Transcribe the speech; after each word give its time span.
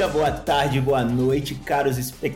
dia, 0.00 0.08
boa 0.08 0.30
tarde, 0.30 0.80
boa 0.80 1.04
noite, 1.04 1.54
caros 1.54 1.98
espe 1.98 2.34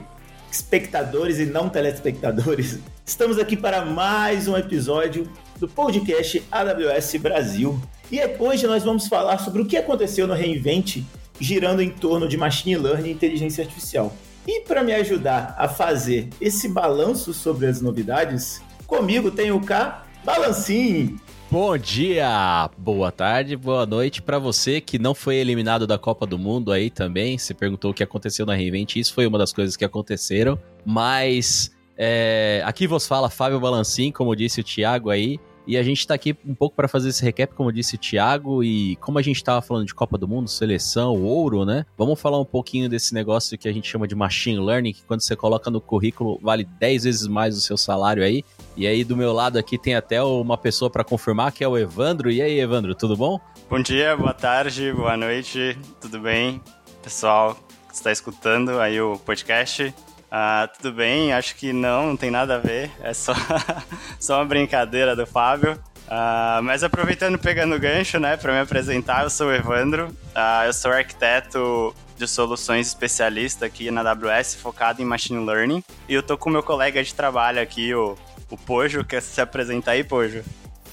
espectadores 0.53 1.39
e 1.39 1.47
não 1.47 1.71
telespectadores. 1.71 2.79
Estamos 3.07 3.39
aqui 3.39 3.57
para 3.57 3.87
mais 3.87 4.47
um 4.47 4.55
episódio 4.55 5.27
do 5.59 5.67
podcast 5.67 6.43
AWS 6.53 7.15
Brasil. 7.17 7.81
E 8.13 8.21
hoje 8.39 8.67
nós 8.67 8.85
vamos 8.85 9.09
falar 9.09 9.39
sobre 9.39 9.63
o 9.63 9.65
que 9.65 9.79
aconteceu 9.79 10.27
no 10.27 10.35
Reinvent, 10.35 11.03
girando 11.41 11.81
em 11.81 11.89
torno 11.89 12.29
de 12.29 12.37
Machine 12.37 12.77
Learning 12.77 13.09
e 13.09 13.13
Inteligência 13.13 13.65
Artificial. 13.65 14.15
E 14.47 14.61
para 14.61 14.85
me 14.85 14.93
ajudar 14.93 15.55
a 15.57 15.67
fazer 15.67 16.29
esse 16.39 16.69
balanço 16.69 17.33
sobre 17.33 17.65
as 17.65 17.81
novidades, 17.81 18.61
comigo 18.87 19.31
tem 19.31 19.51
o 19.51 19.61
K 19.61 20.05
Balancin. 20.23 21.19
Bom 21.55 21.79
dia, 21.79 22.69
boa 22.77 23.13
tarde, 23.13 23.57
boa 23.57 23.87
noite 23.87 24.21
para 24.21 24.41
você 24.41 24.81
que 24.81 24.99
não 24.99 25.15
foi 25.15 25.37
eliminado 25.37 25.87
da 25.87 25.97
Copa 25.97 26.27
do 26.27 26.37
Mundo 26.37 26.73
aí 26.73 26.91
também. 26.91 27.39
Você 27.39 27.55
perguntou 27.55 27.93
o 27.93 27.95
que 27.95 28.03
aconteceu 28.03 28.45
na 28.45 28.57
Reinvent, 28.57 28.97
isso 28.97 29.15
foi 29.15 29.25
uma 29.25 29.39
das 29.39 29.53
coisas 29.53 29.77
que 29.77 29.85
aconteceram. 29.85 30.59
Mas 30.85 31.71
é, 31.97 32.61
aqui 32.67 32.89
vos 32.89 33.07
fala 33.07 33.31
Fábio 33.31 33.61
Balancin, 33.61 34.11
como 34.11 34.35
disse 34.35 34.63
o 34.63 34.65
Thiago 34.65 35.11
aí. 35.11 35.39
E 35.67 35.79
a 35.79 35.83
gente 35.83 36.01
está 36.01 36.15
aqui 36.15 36.37
um 36.45 36.55
pouco 36.55 36.77
para 36.77 36.87
fazer 36.87 37.09
esse 37.09 37.25
recap, 37.25 37.55
como 37.55 37.73
disse 37.73 37.95
o 37.95 37.99
Thiago, 37.99 38.63
e 38.63 38.97
como 38.97 39.19
a 39.19 39.23
gente 39.23 39.37
estava 39.37 39.63
falando 39.63 39.87
de 39.87 39.95
Copa 39.95 40.19
do 40.19 40.29
Mundo, 40.29 40.49
seleção, 40.49 41.23
ouro, 41.23 41.65
né? 41.65 41.87
Vamos 41.97 42.21
falar 42.21 42.39
um 42.39 42.45
pouquinho 42.45 42.89
desse 42.89 43.15
negócio 43.15 43.57
que 43.57 43.67
a 43.67 43.73
gente 43.73 43.89
chama 43.89 44.07
de 44.07 44.15
machine 44.15 44.61
learning, 44.61 44.93
que 44.93 45.03
quando 45.05 45.23
você 45.23 45.35
coloca 45.35 45.71
no 45.71 45.81
currículo 45.81 46.39
vale 46.43 46.65
10 46.65 47.05
vezes 47.05 47.27
mais 47.27 47.57
o 47.57 47.61
seu 47.61 47.77
salário 47.77 48.23
aí. 48.23 48.45
E 48.77 48.87
aí 48.87 49.05
do 49.05 49.17
meu 49.17 49.33
lado 49.33 49.59
aqui 49.59 49.79
tem 49.79 49.95
até 49.95 50.23
uma 50.23 50.59
pessoa 50.59 50.91
para 50.91 51.03
confirmar, 51.03 51.53
que 51.53 51.65
é 51.65 51.69
o 51.69 51.79
Evandro. 51.79 52.31
E 52.31 52.43
aí, 52.43 52.61
Evandro, 52.61 52.95
tudo 52.95 53.17
bom? 53.17 53.41
Bom 53.71 53.81
dia, 53.81 54.17
boa 54.17 54.35
tarde, 54.35 54.93
boa 54.93 55.17
noite, 55.17 55.79
tudo 56.01 56.21
bem? 56.21 56.61
Pessoal 57.03 57.57
que 57.89 57.95
está 57.95 58.13
escutando 58.13 58.79
aí 58.81 59.01
o 59.01 59.19
podcast. 59.19 59.95
Ah, 60.31 60.69
tudo 60.77 60.93
bem, 60.93 61.33
acho 61.33 61.55
que 61.57 61.73
não, 61.73 62.09
não 62.09 62.17
tem 62.17 62.31
nada 62.31 62.57
a 62.57 62.59
ver, 62.59 62.91
é 63.03 63.15
só, 63.15 63.33
só 64.19 64.39
uma 64.39 64.45
brincadeira 64.45 65.15
do 65.15 65.27
Fábio. 65.27 65.79
Ah, 66.09 66.61
mas 66.63 66.83
aproveitando 66.83 67.39
pegando 67.39 67.75
o 67.75 67.81
gancho, 67.81 68.19
né, 68.19 68.37
para 68.37 68.53
me 68.53 68.61
apresentar, 68.61 69.25
eu 69.25 69.31
sou 69.31 69.49
o 69.49 69.55
Evandro, 69.55 70.15
ah, 70.35 70.67
eu 70.67 70.73
sou 70.73 70.91
arquiteto 70.91 71.95
de 72.17 72.29
soluções 72.29 72.89
especialista 72.89 73.67
aqui 73.67 73.91
na 73.91 74.03
AWS, 74.09 74.55
focado 74.57 75.01
em 75.01 75.05
Machine 75.05 75.45
Learning, 75.45 75.83
e 76.09 76.15
eu 76.15 76.23
tô 76.23 76.37
com 76.37 76.51
meu 76.51 76.63
colega 76.63 77.03
de 77.03 77.15
trabalho 77.15 77.61
aqui, 77.61 77.95
o, 77.95 78.17
o 78.51 78.57
Pojo, 78.57 79.05
quer 79.05 79.23
se 79.23 79.41
apresentar 79.41 79.93
aí, 79.93 80.05
Pojo? 80.05 80.43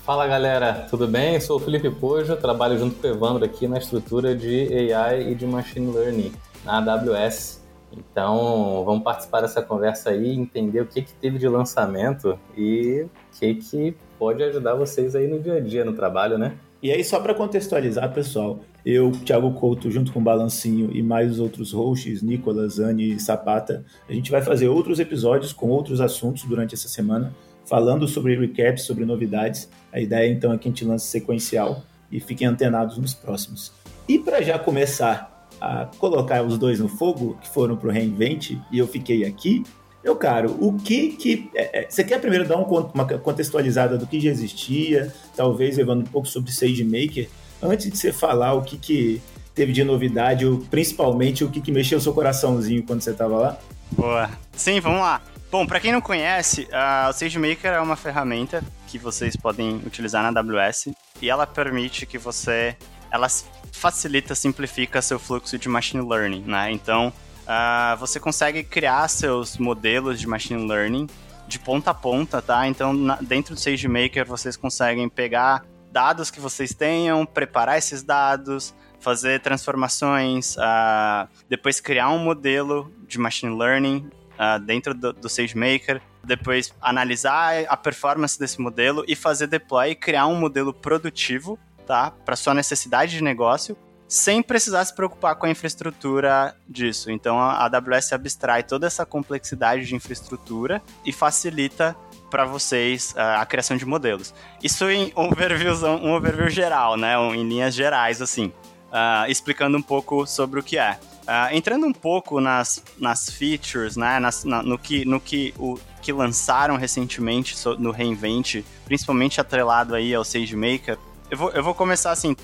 Fala 0.04 0.26
galera, 0.26 0.88
tudo 0.90 1.08
bem? 1.08 1.36
Eu 1.36 1.42
sou 1.42 1.58
o 1.58 1.60
Felipe 1.60 1.90
Pojo, 1.90 2.36
trabalho 2.36 2.78
junto 2.78 2.96
com 2.96 3.08
o 3.08 3.12
Evandro 3.12 3.46
aqui 3.46 3.68
na 3.68 3.78
estrutura 3.78 4.36
de 4.36 4.92
AI 4.94 5.32
e 5.32 5.36
de 5.36 5.46
Machine 5.46 5.94
Learning 5.94 6.32
na 6.66 6.78
AWS. 6.78 7.61
Então, 7.92 8.84
vamos 8.86 9.04
participar 9.04 9.42
dessa 9.42 9.62
conversa 9.62 10.12
aí, 10.12 10.34
entender 10.34 10.82
o 10.82 10.86
que, 10.86 11.02
que 11.02 11.14
teve 11.14 11.38
de 11.38 11.48
lançamento 11.48 12.40
e 12.58 13.06
o 13.06 13.40
que, 13.40 13.56
que 13.56 13.96
pode 14.18 14.42
ajudar 14.44 14.76
vocês 14.76 15.16
aí 15.16 15.28
no 15.28 15.40
dia 15.40 15.56
a 15.56 15.60
dia, 15.60 15.84
no 15.84 15.94
trabalho, 15.94 16.38
né? 16.38 16.54
E 16.82 16.92
aí, 16.92 17.04
só 17.04 17.20
para 17.20 17.36
contextualizar, 17.36 18.12
pessoal, 18.12 18.60
eu, 18.84 19.12
Thiago 19.12 19.52
Couto, 19.54 19.92
junto 19.92 20.12
com 20.12 20.20
o 20.20 20.24
Balancinho 20.24 20.90
e 20.92 21.04
mais 21.04 21.34
os 21.34 21.40
outros 21.40 21.72
hosts, 21.74 22.24
Nicolas, 22.24 22.80
Anne 22.80 23.14
e 23.14 23.20
Sapata, 23.20 23.86
a 24.10 24.14
gente 24.14 24.32
vai 24.32 24.42
fazer 24.42 24.68
outros 24.68 25.00
episódios 25.00 25.54
com 25.54 25.70
outros 25.70 26.02
assuntos 26.02 26.44
durante 26.44 26.74
essa 26.74 26.88
semana, 26.88 27.36
falando 27.66 28.08
sobre 28.08 28.36
recaps, 28.36 28.84
sobre 28.84 29.06
novidades. 29.06 29.70
A 29.94 30.00
ideia, 30.00 30.32
então, 30.32 30.52
é 30.52 30.58
que 30.58 30.68
a 30.68 30.72
gente 30.72 30.84
lance 30.84 31.06
sequencial 31.06 31.84
e 32.12 32.20
fiquem 32.20 32.48
antenados 32.48 32.98
nos 32.98 33.14
próximos. 33.14 33.72
E 34.08 34.18
para 34.18 34.42
já 34.42 34.58
começar 34.58 35.31
a 35.62 35.86
colocar 36.00 36.44
os 36.44 36.58
dois 36.58 36.80
no 36.80 36.88
fogo, 36.88 37.38
que 37.40 37.48
foram 37.48 37.78
pro 37.78 37.92
Reinvent, 37.92 38.58
e 38.72 38.80
eu 38.80 38.88
fiquei 38.88 39.24
aqui. 39.24 39.64
Meu 40.04 40.16
caro, 40.16 40.58
o 40.60 40.74
que 40.74 41.10
que. 41.10 41.50
É, 41.54 41.82
é, 41.82 41.90
você 41.90 42.04
quer 42.04 42.20
primeiro 42.20 42.48
dar 42.48 42.58
um, 42.58 42.64
uma 42.64 43.06
contextualizada 43.06 43.98
do 43.98 44.08
que 44.08 44.20
já 44.20 44.32
existia, 44.32 45.14
talvez 45.36 45.78
levando 45.78 46.02
um 46.02 46.12
pouco 46.12 46.28
sobre 46.28 46.52
SageMaker, 46.52 47.30
antes 47.62 47.92
de 47.92 47.96
você 47.96 48.12
falar 48.12 48.54
o 48.54 48.64
que, 48.64 48.78
que 48.78 49.22
teve 49.54 49.72
de 49.72 49.84
novidade, 49.84 50.46
principalmente 50.72 51.44
o 51.44 51.50
que, 51.50 51.62
que 51.62 51.72
mexeu 51.72 52.00
o 52.00 52.02
seu 52.02 52.14
coraçãozinho 52.14 52.84
quando 52.84 53.02
você 53.02 53.12
estava 53.12 53.38
lá? 53.38 53.58
Boa. 53.92 54.30
Sim, 54.54 54.80
vamos 54.80 55.02
lá. 55.02 55.22
Bom, 55.52 55.68
para 55.68 55.80
quem 55.80 55.92
não 55.92 56.02
conhece, 56.02 56.62
uh, 56.72 57.10
o 57.10 57.14
SageMaker 57.14 57.72
é 57.72 57.80
uma 57.82 57.98
ferramenta 57.98 58.64
que 58.88 58.98
vocês 58.98 59.36
podem 59.36 59.82
utilizar 59.86 60.24
na 60.24 60.40
AWS 60.40 60.90
e 61.22 61.30
ela 61.30 61.46
permite 61.46 62.06
que 62.06 62.18
você 62.18 62.76
ela 63.12 63.28
facilita, 63.72 64.34
simplifica 64.34 65.02
seu 65.02 65.20
fluxo 65.20 65.58
de 65.58 65.68
machine 65.68 66.08
learning, 66.08 66.44
né? 66.44 66.72
Então, 66.72 67.12
uh, 67.42 67.98
você 67.98 68.20
consegue 68.20 68.64
criar 68.64 69.08
seus 69.08 69.58
modelos 69.58 70.20
de 70.20 70.28
machine 70.28 70.68
learning 70.68 71.08
de 71.48 71.60
ponta 71.60 71.92
a 71.92 71.94
ponta, 71.94 72.42
tá? 72.42 72.68
Então, 72.68 72.94
na, 72.94 73.16
dentro 73.16 73.54
do 73.54 73.60
SageMaker, 73.60 74.26
vocês 74.26 74.56
conseguem 74.56 75.10
pegar 75.10 75.66
dados 75.92 76.32
que 76.32 76.40
vocês 76.40 76.74
tenham, 76.74 77.26
preparar 77.26 77.78
esses 77.78 78.02
dados, 78.02 78.74
fazer 79.00 79.42
transformações, 79.42 80.56
uh, 80.56 81.28
depois 81.50 81.82
criar 81.82 82.10
um 82.12 82.20
modelo 82.20 82.94
de 83.08 83.20
machine 83.20 83.54
learning 83.58 84.10
uh, 84.40 84.60
dentro 84.64 84.94
do, 84.94 85.12
do 85.12 85.28
SageMaker, 85.28 86.02
depois 86.24 86.74
analisar 86.80 87.66
a 87.68 87.76
performance 87.76 88.40
desse 88.40 88.62
modelo 88.62 89.04
e 89.08 89.16
fazer 89.16 89.48
deploy 89.48 89.90
e 89.90 89.96
criar 89.96 90.28
um 90.28 90.36
modelo 90.36 90.72
produtivo 90.72 91.60
tá? 91.92 92.10
Para 92.10 92.38
sua 92.38 92.54
necessidade 92.54 93.12
de 93.12 93.22
negócio, 93.22 93.76
sem 94.08 94.42
precisar 94.42 94.86
se 94.86 94.96
preocupar 94.96 95.36
com 95.36 95.46
a 95.46 95.50
infraestrutura 95.50 96.56
disso. 96.66 97.12
Então 97.12 97.38
a 97.38 97.66
AWS 97.66 98.14
abstrai 98.14 98.64
toda 98.64 98.88
essa 98.88 99.06
complexidade 99.06 99.86
de 99.86 99.94
infraestrutura 99.94 100.82
e 101.06 101.12
facilita 101.12 101.94
para 102.30 102.46
vocês 102.46 103.12
uh, 103.12 103.42
a 103.42 103.46
criação 103.46 103.76
de 103.76 103.86
modelos. 103.86 104.34
Isso 104.64 104.90
em 104.90 105.12
um 105.18 105.24
overview, 105.26 105.74
um 105.86 106.14
overview 106.14 106.50
geral, 106.50 106.96
né? 106.96 107.14
Em 107.36 107.46
linhas 107.46 107.76
gerais, 107.76 108.22
assim, 108.22 108.54
uh, 108.88 109.30
explicando 109.30 109.78
um 109.78 109.82
pouco 109.82 110.26
sobre 110.26 110.62
o 110.62 110.64
que 110.64 110.78
é. 110.78 110.98
Uh, 111.24 111.54
entrando 111.54 111.86
um 111.86 111.94
pouco 111.94 112.40
nas, 112.40 112.82
nas 112.98 113.30
features, 113.30 113.98
né? 113.98 114.18
Nas, 114.18 114.46
na, 114.46 114.64
no 114.64 114.80
que, 114.80 115.04
no 115.04 115.20
que, 115.20 115.54
o, 115.60 115.78
que 116.02 116.14
lançaram 116.14 116.78
recentemente 116.78 117.54
no 117.78 117.92
Reinvent, 117.92 118.64
principalmente 118.86 119.42
atrelado 119.42 119.94
aí 119.94 120.16
ao 120.16 120.24
SageMaker, 120.24 120.98
eu 121.32 121.38
vou, 121.38 121.50
eu 121.52 121.64
vou 121.64 121.74
começar 121.74 122.12
assim, 122.12 122.36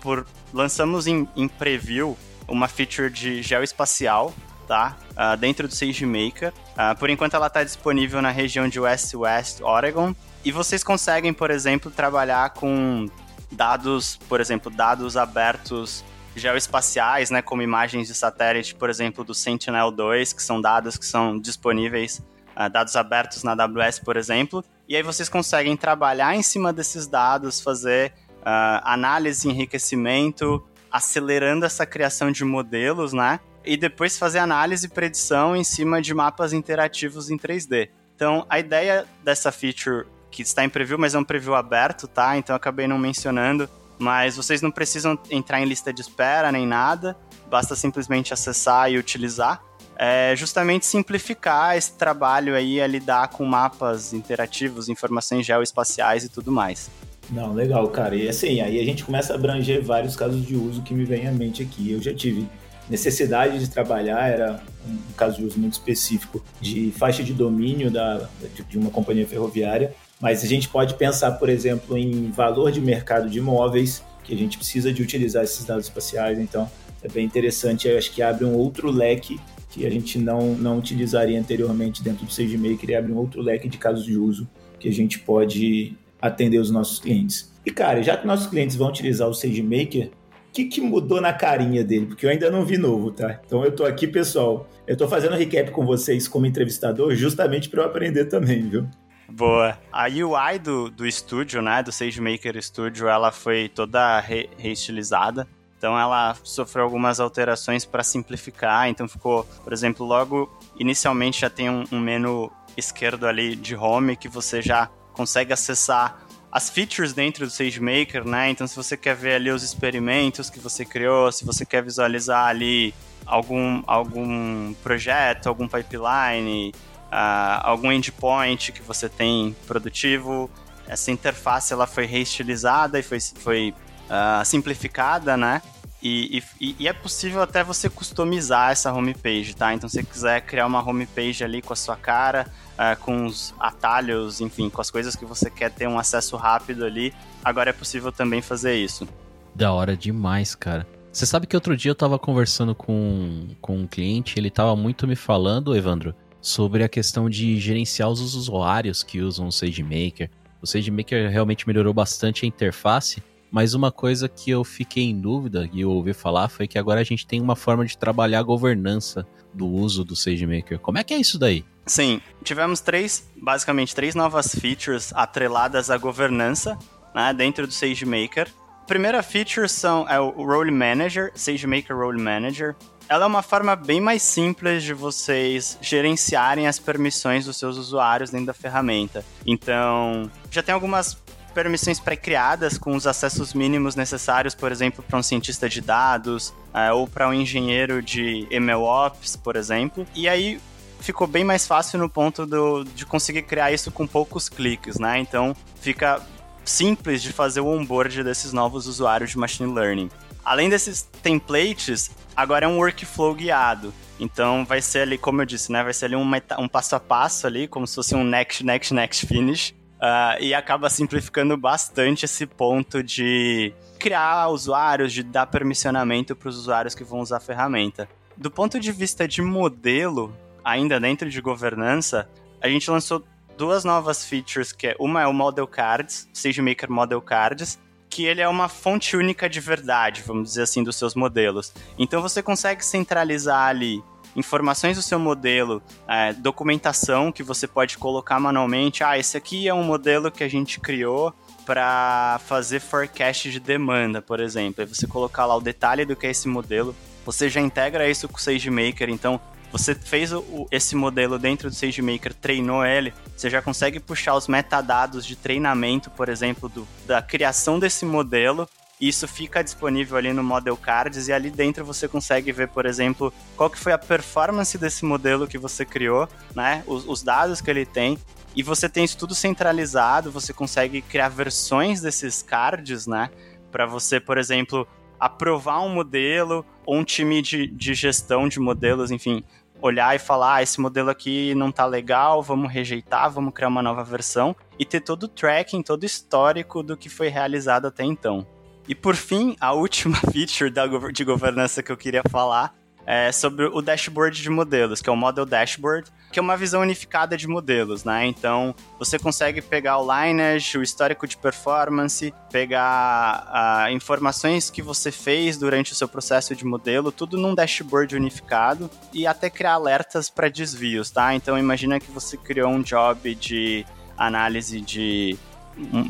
por 0.00 0.26
lançamos 0.52 1.06
em, 1.06 1.28
em 1.36 1.46
preview 1.46 2.16
uma 2.48 2.66
feature 2.66 3.10
de 3.10 3.42
geoespacial, 3.42 4.32
tá? 4.66 4.96
Uh, 5.10 5.36
dentro 5.36 5.68
do 5.68 5.74
SageMaker. 5.74 6.52
Uh, 6.70 6.98
por 6.98 7.10
enquanto 7.10 7.34
ela 7.34 7.48
está 7.48 7.62
disponível 7.62 8.22
na 8.22 8.30
região 8.30 8.66
de 8.66 8.80
West 8.80 9.14
West 9.14 9.60
Oregon. 9.60 10.14
E 10.42 10.50
vocês 10.50 10.82
conseguem, 10.82 11.34
por 11.34 11.50
exemplo, 11.50 11.90
trabalhar 11.90 12.50
com 12.50 13.06
dados, 13.52 14.16
por 14.28 14.40
exemplo, 14.40 14.70
dados 14.70 15.18
abertos 15.18 16.02
geoespaciais, 16.34 17.30
né, 17.30 17.40
como 17.40 17.62
imagens 17.62 18.08
de 18.08 18.14
satélite, 18.14 18.74
por 18.74 18.90
exemplo, 18.90 19.22
do 19.22 19.34
Sentinel-2, 19.34 20.34
que 20.34 20.42
são 20.42 20.60
dados 20.60 20.96
que 20.96 21.06
são 21.06 21.38
disponíveis, 21.38 22.22
uh, 22.56 22.70
dados 22.70 22.96
abertos 22.96 23.42
na 23.42 23.52
AWS, 23.52 23.98
por 24.00 24.16
exemplo. 24.16 24.64
E 24.88 24.96
aí 24.96 25.02
vocês 25.02 25.28
conseguem 25.28 25.76
trabalhar 25.76 26.34
em 26.34 26.42
cima 26.42 26.72
desses 26.72 27.06
dados, 27.06 27.60
fazer 27.60 28.12
uh, 28.40 28.80
análise 28.84 29.48
enriquecimento, 29.48 30.62
acelerando 30.90 31.64
essa 31.64 31.86
criação 31.86 32.30
de 32.30 32.44
modelos, 32.44 33.12
né? 33.12 33.40
E 33.64 33.76
depois 33.76 34.18
fazer 34.18 34.40
análise 34.40 34.86
e 34.86 34.90
predição 34.90 35.56
em 35.56 35.64
cima 35.64 36.02
de 36.02 36.12
mapas 36.12 36.52
interativos 36.52 37.30
em 37.30 37.38
3D. 37.38 37.88
Então, 38.14 38.46
a 38.48 38.58
ideia 38.58 39.06
dessa 39.24 39.50
feature, 39.50 40.06
que 40.30 40.42
está 40.42 40.62
em 40.62 40.68
preview, 40.68 40.98
mas 40.98 41.14
é 41.14 41.18
um 41.18 41.24
preview 41.24 41.54
aberto, 41.54 42.06
tá? 42.06 42.36
Então, 42.36 42.54
acabei 42.54 42.86
não 42.86 42.98
mencionando, 42.98 43.68
mas 43.98 44.36
vocês 44.36 44.60
não 44.60 44.70
precisam 44.70 45.18
entrar 45.30 45.60
em 45.60 45.64
lista 45.64 45.92
de 45.92 46.02
espera 46.02 46.52
nem 46.52 46.66
nada, 46.66 47.16
basta 47.48 47.74
simplesmente 47.74 48.34
acessar 48.34 48.90
e 48.90 48.98
utilizar 48.98 49.62
é 49.96 50.34
justamente 50.36 50.86
simplificar 50.86 51.76
esse 51.76 51.92
trabalho 51.92 52.54
aí 52.54 52.80
a 52.80 52.86
lidar 52.86 53.28
com 53.28 53.44
mapas 53.44 54.12
interativos, 54.12 54.88
informações 54.88 55.46
geoespaciais 55.46 56.24
e 56.24 56.28
tudo 56.28 56.50
mais. 56.50 56.90
Não, 57.30 57.54
legal, 57.54 57.88
cara. 57.88 58.14
E 58.14 58.28
assim, 58.28 58.60
aí 58.60 58.80
a 58.80 58.84
gente 58.84 59.04
começa 59.04 59.32
a 59.32 59.36
abranger 59.36 59.82
vários 59.82 60.14
casos 60.14 60.44
de 60.44 60.56
uso 60.56 60.82
que 60.82 60.92
me 60.92 61.04
vem 61.04 61.26
à 61.26 61.32
mente 61.32 61.62
aqui. 61.62 61.90
Eu 61.90 62.02
já 62.02 62.12
tive 62.12 62.46
necessidade 62.88 63.58
de 63.58 63.70
trabalhar, 63.70 64.28
era 64.28 64.62
um 64.86 65.12
caso 65.16 65.38
de 65.38 65.44
uso 65.44 65.58
muito 65.58 65.72
específico 65.72 66.44
de 66.60 66.92
faixa 66.92 67.22
de 67.22 67.32
domínio 67.32 67.90
da, 67.90 68.28
de 68.68 68.78
uma 68.78 68.90
companhia 68.90 69.26
ferroviária, 69.26 69.94
mas 70.20 70.44
a 70.44 70.46
gente 70.46 70.68
pode 70.68 70.94
pensar, 70.94 71.32
por 71.32 71.48
exemplo, 71.48 71.96
em 71.96 72.30
valor 72.30 72.70
de 72.70 72.80
mercado 72.80 73.28
de 73.28 73.38
imóveis, 73.38 74.02
que 74.22 74.34
a 74.34 74.36
gente 74.36 74.58
precisa 74.58 74.92
de 74.92 75.02
utilizar 75.02 75.44
esses 75.44 75.64
dados 75.64 75.86
espaciais, 75.86 76.38
então 76.38 76.70
é 77.02 77.08
bem 77.08 77.24
interessante, 77.24 77.88
eu 77.88 77.96
acho 77.98 78.10
que 78.10 78.22
abre 78.22 78.44
um 78.44 78.54
outro 78.54 78.90
leque 78.90 79.40
que 79.74 79.84
a 79.84 79.90
gente 79.90 80.18
não, 80.18 80.54
não 80.54 80.78
utilizaria 80.78 81.38
anteriormente 81.38 82.00
dentro 82.00 82.24
do 82.24 82.32
SageMaker 82.32 82.90
e 82.90 82.94
abre 82.94 83.12
um 83.12 83.16
outro 83.16 83.42
leque 83.42 83.68
de 83.68 83.76
casos 83.76 84.04
de 84.04 84.16
uso 84.16 84.48
que 84.78 84.88
a 84.88 84.92
gente 84.92 85.18
pode 85.18 85.96
atender 86.22 86.58
os 86.58 86.70
nossos 86.70 87.00
clientes. 87.00 87.52
E 87.66 87.72
cara, 87.72 88.00
já 88.00 88.16
que 88.16 88.24
nossos 88.24 88.46
clientes 88.46 88.76
vão 88.76 88.88
utilizar 88.88 89.28
o 89.28 89.34
SageMaker, 89.34 90.10
que, 90.52 90.66
que 90.66 90.80
mudou 90.80 91.20
na 91.20 91.32
carinha 91.32 91.82
dele, 91.82 92.06
porque 92.06 92.24
eu 92.24 92.30
ainda 92.30 92.48
não 92.50 92.64
vi 92.64 92.78
novo, 92.78 93.10
tá? 93.10 93.40
Então 93.44 93.64
eu 93.64 93.72
tô 93.72 93.84
aqui, 93.84 94.06
pessoal. 94.06 94.68
Eu 94.86 94.96
tô 94.96 95.08
fazendo 95.08 95.34
recap 95.34 95.72
com 95.72 95.84
vocês 95.84 96.28
como 96.28 96.46
entrevistador, 96.46 97.16
justamente 97.16 97.68
para 97.68 97.82
eu 97.82 97.86
aprender 97.86 98.26
também, 98.26 98.68
viu? 98.68 98.86
Boa. 99.28 99.76
A 99.90 100.04
UI 100.04 100.58
do, 100.62 100.88
do 100.88 101.04
estúdio, 101.04 101.60
né, 101.60 101.82
do 101.82 101.90
SageMaker 101.90 102.62
Studio, 102.62 103.08
ela 103.08 103.32
foi 103.32 103.68
toda 103.68 104.20
re 104.20 104.48
reestilizada. 104.56 105.48
Então 105.84 105.98
ela 105.98 106.34
sofreu 106.42 106.82
algumas 106.82 107.20
alterações 107.20 107.84
para 107.84 108.02
simplificar. 108.02 108.88
Então 108.88 109.06
ficou, 109.06 109.44
por 109.62 109.70
exemplo, 109.70 110.06
logo 110.06 110.50
inicialmente 110.80 111.42
já 111.42 111.50
tem 111.50 111.68
um, 111.68 111.84
um 111.92 112.00
menu 112.00 112.50
esquerdo 112.74 113.26
ali 113.26 113.54
de 113.54 113.76
home 113.76 114.16
que 114.16 114.26
você 114.26 114.62
já 114.62 114.88
consegue 115.12 115.52
acessar 115.52 116.24
as 116.50 116.70
features 116.70 117.12
dentro 117.12 117.44
do 117.44 117.50
SageMaker, 117.50 118.26
né? 118.26 118.48
Então, 118.48 118.66
se 118.66 118.74
você 118.74 118.96
quer 118.96 119.14
ver 119.14 119.34
ali 119.34 119.50
os 119.50 119.62
experimentos 119.62 120.48
que 120.48 120.58
você 120.58 120.86
criou, 120.86 121.30
se 121.30 121.44
você 121.44 121.66
quer 121.66 121.82
visualizar 121.82 122.46
ali 122.46 122.94
algum, 123.26 123.82
algum 123.86 124.72
projeto, 124.82 125.48
algum 125.48 125.68
pipeline, 125.68 126.72
uh, 127.12 127.60
algum 127.60 127.92
endpoint 127.92 128.72
que 128.72 128.80
você 128.80 129.06
tem 129.06 129.54
produtivo, 129.66 130.48
essa 130.86 131.10
interface 131.10 131.74
ela 131.74 131.86
foi 131.86 132.06
reestilizada 132.06 132.98
e 132.98 133.02
foi, 133.02 133.18
foi 133.20 133.74
uh, 134.08 134.44
simplificada, 134.46 135.36
né? 135.36 135.60
E, 136.04 136.42
e, 136.60 136.76
e, 136.80 136.86
é 136.86 136.92
possível 136.92 137.40
até 137.40 137.64
você 137.64 137.88
customizar 137.88 138.70
essa 138.70 138.92
homepage, 138.92 139.56
tá? 139.56 139.72
Então, 139.72 139.88
se 139.88 139.96
você 139.96 140.02
quiser 140.02 140.42
criar 140.42 140.66
uma 140.66 140.86
homepage 140.86 141.42
ali 141.42 141.62
com 141.62 141.72
a 141.72 141.76
sua 141.76 141.96
cara, 141.96 142.46
uh, 142.74 143.00
com 143.00 143.24
os 143.24 143.54
atalhos, 143.58 144.38
enfim, 144.42 144.68
com 144.68 144.82
as 144.82 144.90
coisas 144.90 145.16
que 145.16 145.24
você 145.24 145.48
quer 145.48 145.70
ter 145.70 145.88
um 145.88 145.98
acesso 145.98 146.36
rápido 146.36 146.84
ali, 146.84 147.14
agora 147.42 147.70
é 147.70 147.72
possível 147.72 148.12
também 148.12 148.42
fazer 148.42 148.76
isso. 148.76 149.08
Da 149.54 149.72
hora 149.72 149.96
demais, 149.96 150.54
cara. 150.54 150.86
Você 151.10 151.24
sabe 151.24 151.46
que 151.46 151.56
outro 151.56 151.74
dia 151.74 151.92
eu 151.92 151.94
tava 151.94 152.18
conversando 152.18 152.74
com, 152.74 153.48
com 153.62 153.78
um 153.78 153.86
cliente, 153.86 154.38
ele 154.38 154.50
tava 154.50 154.76
muito 154.76 155.06
me 155.06 155.16
falando, 155.16 155.74
Evandro, 155.74 156.14
sobre 156.38 156.84
a 156.84 156.88
questão 156.88 157.30
de 157.30 157.58
gerenciar 157.58 158.10
os 158.10 158.20
usuários 158.20 159.02
que 159.02 159.22
usam 159.22 159.46
o 159.46 159.52
SageMaker. 159.52 160.28
O 160.60 160.66
SageMaker 160.66 161.30
realmente 161.30 161.66
melhorou 161.66 161.94
bastante 161.94 162.44
a 162.44 162.48
interface, 162.48 163.22
mas 163.50 163.74
uma 163.74 163.92
coisa 163.92 164.28
que 164.28 164.50
eu 164.50 164.64
fiquei 164.64 165.04
em 165.04 165.20
dúvida 165.20 165.68
e 165.72 165.80
eu 165.80 165.90
ouvi 165.90 166.12
falar 166.12 166.48
foi 166.48 166.66
que 166.66 166.78
agora 166.78 167.00
a 167.00 167.04
gente 167.04 167.26
tem 167.26 167.40
uma 167.40 167.56
forma 167.56 167.84
de 167.84 167.96
trabalhar 167.96 168.40
a 168.40 168.42
governança 168.42 169.26
do 169.52 169.66
uso 169.66 170.04
do 170.04 170.16
SageMaker. 170.16 170.78
Como 170.80 170.98
é 170.98 171.04
que 171.04 171.14
é 171.14 171.18
isso 171.18 171.38
daí? 171.38 171.64
Sim, 171.86 172.20
tivemos 172.42 172.80
três, 172.80 173.30
basicamente 173.36 173.94
três 173.94 174.14
novas 174.14 174.54
features 174.54 175.12
atreladas 175.14 175.90
à 175.90 175.96
governança 175.96 176.78
né, 177.14 177.32
dentro 177.32 177.66
do 177.66 177.72
SageMaker. 177.72 178.48
A 178.82 178.86
primeira 178.86 179.22
feature 179.22 179.68
são, 179.68 180.08
é 180.08 180.18
o 180.20 180.30
Role 180.30 180.70
Manager, 180.70 181.30
SageMaker 181.34 181.96
Role 181.96 182.20
Manager. 182.20 182.74
Ela 183.08 183.24
é 183.24 183.26
uma 183.26 183.42
forma 183.42 183.76
bem 183.76 184.00
mais 184.00 184.22
simples 184.22 184.82
de 184.82 184.94
vocês 184.94 185.78
gerenciarem 185.80 186.66
as 186.66 186.78
permissões 186.78 187.44
dos 187.44 187.56
seus 187.58 187.76
usuários 187.76 188.30
dentro 188.30 188.46
da 188.46 188.54
ferramenta. 188.54 189.24
Então, 189.46 190.30
já 190.50 190.62
tem 190.62 190.74
algumas 190.74 191.14
permissões 191.54 192.00
pré-criadas 192.00 192.76
com 192.76 192.94
os 192.94 193.06
acessos 193.06 193.54
mínimos 193.54 193.94
necessários, 193.94 194.54
por 194.54 194.72
exemplo, 194.72 195.02
para 195.06 195.18
um 195.18 195.22
cientista 195.22 195.68
de 195.68 195.80
dados 195.80 196.48
uh, 196.48 196.94
ou 196.94 197.06
para 197.06 197.28
um 197.28 197.32
engenheiro 197.32 198.02
de 198.02 198.46
MLOps, 198.50 199.36
por 199.36 199.56
exemplo. 199.56 200.06
E 200.14 200.28
aí 200.28 200.60
ficou 201.00 201.26
bem 201.26 201.44
mais 201.44 201.66
fácil 201.66 201.98
no 201.98 202.08
ponto 202.08 202.44
do, 202.44 202.82
de 202.84 203.06
conseguir 203.06 203.42
criar 203.42 203.72
isso 203.72 203.90
com 203.90 204.06
poucos 204.06 204.48
cliques, 204.48 204.98
né? 204.98 205.18
Então 205.18 205.54
fica 205.80 206.20
simples 206.64 207.22
de 207.22 207.32
fazer 207.32 207.60
o 207.60 207.68
onboard 207.68 208.24
desses 208.24 208.52
novos 208.52 208.86
usuários 208.86 209.30
de 209.30 209.38
machine 209.38 209.72
learning. 209.72 210.10
Além 210.44 210.68
desses 210.68 211.02
templates, 211.22 212.10
agora 212.36 212.66
é 212.66 212.68
um 212.68 212.78
workflow 212.78 213.34
guiado. 213.34 213.94
Então 214.18 214.64
vai 214.64 214.80
ser 214.80 215.00
ali, 215.00 215.18
como 215.18 215.42
eu 215.42 215.46
disse, 215.46 215.70
né? 215.70 215.82
Vai 215.82 215.92
ser 215.92 216.06
ali 216.06 216.16
um, 216.16 216.30
um 216.58 216.68
passo 216.68 216.96
a 216.96 217.00
passo 217.00 217.46
ali, 217.46 217.68
como 217.68 217.86
se 217.86 217.94
fosse 217.94 218.14
um 218.14 218.24
next, 218.24 218.64
next, 218.64 218.92
next 218.92 219.26
finish. 219.26 219.74
Uh, 220.04 220.36
e 220.38 220.52
acaba 220.52 220.90
simplificando 220.90 221.56
bastante 221.56 222.26
esse 222.26 222.44
ponto 222.44 223.02
de 223.02 223.72
criar 223.98 224.48
usuários, 224.48 225.14
de 225.14 225.22
dar 225.22 225.46
permissionamento 225.46 226.36
para 226.36 226.50
os 226.50 226.58
usuários 226.58 226.94
que 226.94 227.02
vão 227.02 227.20
usar 227.20 227.38
a 227.38 227.40
ferramenta. 227.40 228.06
Do 228.36 228.50
ponto 228.50 228.78
de 228.78 228.92
vista 228.92 229.26
de 229.26 229.40
modelo, 229.40 230.36
ainda 230.62 231.00
dentro 231.00 231.30
de 231.30 231.40
governança, 231.40 232.28
a 232.60 232.68
gente 232.68 232.90
lançou 232.90 233.24
duas 233.56 233.82
novas 233.82 234.26
features, 234.26 234.72
que 234.72 234.88
é 234.88 234.96
uma 235.00 235.22
é 235.22 235.26
o 235.26 235.32
Model 235.32 235.66
Cards, 235.66 236.28
SageMaker 236.34 236.90
Model 236.90 237.22
Cards, 237.22 237.78
que 238.10 238.26
ele 238.26 238.42
é 238.42 238.48
uma 238.48 238.68
fonte 238.68 239.16
única 239.16 239.48
de 239.48 239.58
verdade, 239.58 240.22
vamos 240.22 240.50
dizer 240.50 240.64
assim, 240.64 240.84
dos 240.84 240.96
seus 240.96 241.14
modelos. 241.14 241.72
Então 241.98 242.20
você 242.20 242.42
consegue 242.42 242.84
centralizar 242.84 243.68
ali 243.68 244.04
informações 244.36 244.96
do 244.96 245.02
seu 245.02 245.18
modelo, 245.18 245.82
é, 246.08 246.32
documentação 246.32 247.30
que 247.30 247.42
você 247.42 247.66
pode 247.66 247.98
colocar 247.98 248.38
manualmente. 248.40 249.04
Ah, 249.04 249.18
esse 249.18 249.36
aqui 249.36 249.68
é 249.68 249.74
um 249.74 249.84
modelo 249.84 250.30
que 250.30 250.44
a 250.44 250.48
gente 250.48 250.80
criou 250.80 251.32
para 251.64 252.40
fazer 252.46 252.80
forecast 252.80 253.50
de 253.50 253.60
demanda, 253.60 254.20
por 254.20 254.40
exemplo. 254.40 254.82
Aí 254.82 254.86
você 254.86 255.06
colocar 255.06 255.46
lá 255.46 255.56
o 255.56 255.60
detalhe 255.60 256.04
do 256.04 256.14
que 256.14 256.26
é 256.26 256.30
esse 256.30 256.48
modelo. 256.48 256.94
Você 257.24 257.48
já 257.48 257.60
integra 257.60 258.08
isso 258.08 258.28
com 258.28 258.36
o 258.36 258.40
SageMaker, 258.40 259.08
então 259.08 259.40
você 259.72 259.92
fez 259.92 260.32
o, 260.32 260.68
esse 260.70 260.94
modelo 260.94 261.36
dentro 261.36 261.68
do 261.68 261.74
SageMaker, 261.74 262.32
treinou 262.32 262.84
ele, 262.84 263.12
você 263.36 263.50
já 263.50 263.60
consegue 263.60 263.98
puxar 263.98 264.36
os 264.36 264.46
metadados 264.46 265.26
de 265.26 265.34
treinamento, 265.34 266.10
por 266.10 266.28
exemplo, 266.28 266.68
do, 266.68 266.86
da 267.06 267.20
criação 267.20 267.80
desse 267.80 268.04
modelo 268.04 268.68
isso 269.08 269.26
fica 269.26 269.62
disponível 269.62 270.16
ali 270.16 270.32
no 270.32 270.42
Model 270.42 270.76
Cards 270.76 271.28
e 271.28 271.32
ali 271.32 271.50
dentro 271.50 271.84
você 271.84 272.06
consegue 272.08 272.52
ver, 272.52 272.68
por 272.68 272.86
exemplo, 272.86 273.32
qual 273.56 273.68
que 273.68 273.78
foi 273.78 273.92
a 273.92 273.98
performance 273.98 274.78
desse 274.78 275.04
modelo 275.04 275.46
que 275.46 275.58
você 275.58 275.84
criou, 275.84 276.28
né? 276.54 276.82
Os, 276.86 277.06
os, 277.06 277.22
dados 277.22 277.60
que 277.60 277.70
ele 277.70 277.84
tem. 277.84 278.18
E 278.54 278.62
você 278.62 278.88
tem 278.88 279.04
isso 279.04 279.18
tudo 279.18 279.34
centralizado, 279.34 280.30
você 280.30 280.52
consegue 280.52 281.02
criar 281.02 281.28
versões 281.28 282.00
desses 282.00 282.42
cards, 282.42 283.06
né? 283.06 283.30
Para 283.72 283.84
você, 283.84 284.20
por 284.20 284.38
exemplo, 284.38 284.86
aprovar 285.18 285.80
um 285.80 285.88
modelo 285.88 286.64
ou 286.86 286.96
um 286.96 287.04
time 287.04 287.42
de, 287.42 287.66
de 287.66 287.94
gestão 287.94 288.48
de 288.48 288.60
modelos, 288.60 289.10
enfim, 289.10 289.42
olhar 289.82 290.14
e 290.14 290.18
falar, 290.18 290.56
ah, 290.56 290.62
esse 290.62 290.80
modelo 290.80 291.10
aqui 291.10 291.54
não 291.54 291.70
tá 291.70 291.84
legal, 291.84 292.42
vamos 292.42 292.72
rejeitar, 292.72 293.30
vamos 293.30 293.52
criar 293.52 293.68
uma 293.68 293.82
nova 293.82 294.04
versão 294.04 294.56
e 294.78 294.84
ter 294.84 295.00
todo 295.00 295.24
o 295.24 295.28
tracking, 295.28 295.82
todo 295.82 296.04
o 296.04 296.06
histórico 296.06 296.82
do 296.82 296.96
que 296.96 297.08
foi 297.08 297.28
realizado 297.28 297.86
até 297.86 298.04
então. 298.04 298.46
E 298.88 298.94
por 298.94 299.16
fim, 299.16 299.56
a 299.60 299.72
última 299.72 300.16
feature 300.32 300.70
da, 300.70 300.86
de 300.86 301.24
governança 301.24 301.82
que 301.82 301.90
eu 301.90 301.96
queria 301.96 302.22
falar 302.30 302.74
é, 303.06 303.30
sobre 303.32 303.66
o 303.66 303.82
dashboard 303.82 304.40
de 304.40 304.50
modelos, 304.50 305.02
que 305.02 305.08
é 305.10 305.12
o 305.12 305.16
Model 305.16 305.44
Dashboard, 305.44 306.10
que 306.32 306.38
é 306.38 306.42
uma 306.42 306.56
visão 306.56 306.80
unificada 306.80 307.36
de 307.36 307.46
modelos, 307.46 308.02
né? 308.02 308.26
Então, 308.26 308.74
você 308.98 309.18
consegue 309.18 309.60
pegar 309.60 309.98
o 309.98 310.02
lineage, 310.02 310.76
o 310.78 310.82
histórico 310.82 311.26
de 311.26 311.36
performance, 311.36 312.34
pegar 312.50 313.86
uh, 313.88 313.92
informações 313.92 314.70
que 314.70 314.82
você 314.82 315.12
fez 315.12 315.56
durante 315.56 315.92
o 315.92 315.94
seu 315.94 316.08
processo 316.08 316.56
de 316.56 316.64
modelo, 316.64 317.12
tudo 317.12 317.38
num 317.38 317.54
dashboard 317.54 318.16
unificado 318.16 318.90
e 319.12 319.26
até 319.26 319.48
criar 319.50 319.74
alertas 319.74 320.28
para 320.30 320.48
desvios, 320.48 321.10
tá? 321.10 321.34
Então, 321.34 321.58
imagina 321.58 322.00
que 322.00 322.10
você 322.10 322.36
criou 322.36 322.70
um 322.70 322.82
job 322.82 323.34
de 323.34 323.86
análise 324.16 324.80
de 324.80 325.36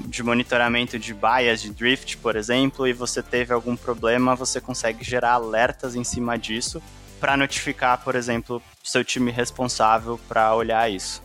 de 0.06 0.22
monitoramento 0.22 0.98
de 0.98 1.14
bias, 1.14 1.62
de 1.62 1.70
drift, 1.70 2.18
por 2.18 2.36
exemplo, 2.36 2.86
e 2.86 2.92
você 2.92 3.22
teve 3.22 3.52
algum 3.52 3.76
problema, 3.76 4.34
você 4.34 4.60
consegue 4.60 5.02
gerar 5.04 5.32
alertas 5.32 5.94
em 5.94 6.04
cima 6.04 6.36
disso 6.38 6.82
para 7.18 7.36
notificar, 7.36 8.02
por 8.04 8.14
exemplo, 8.14 8.60
seu 8.82 9.02
time 9.02 9.30
responsável 9.30 10.20
para 10.28 10.54
olhar 10.54 10.90
isso. 10.90 11.22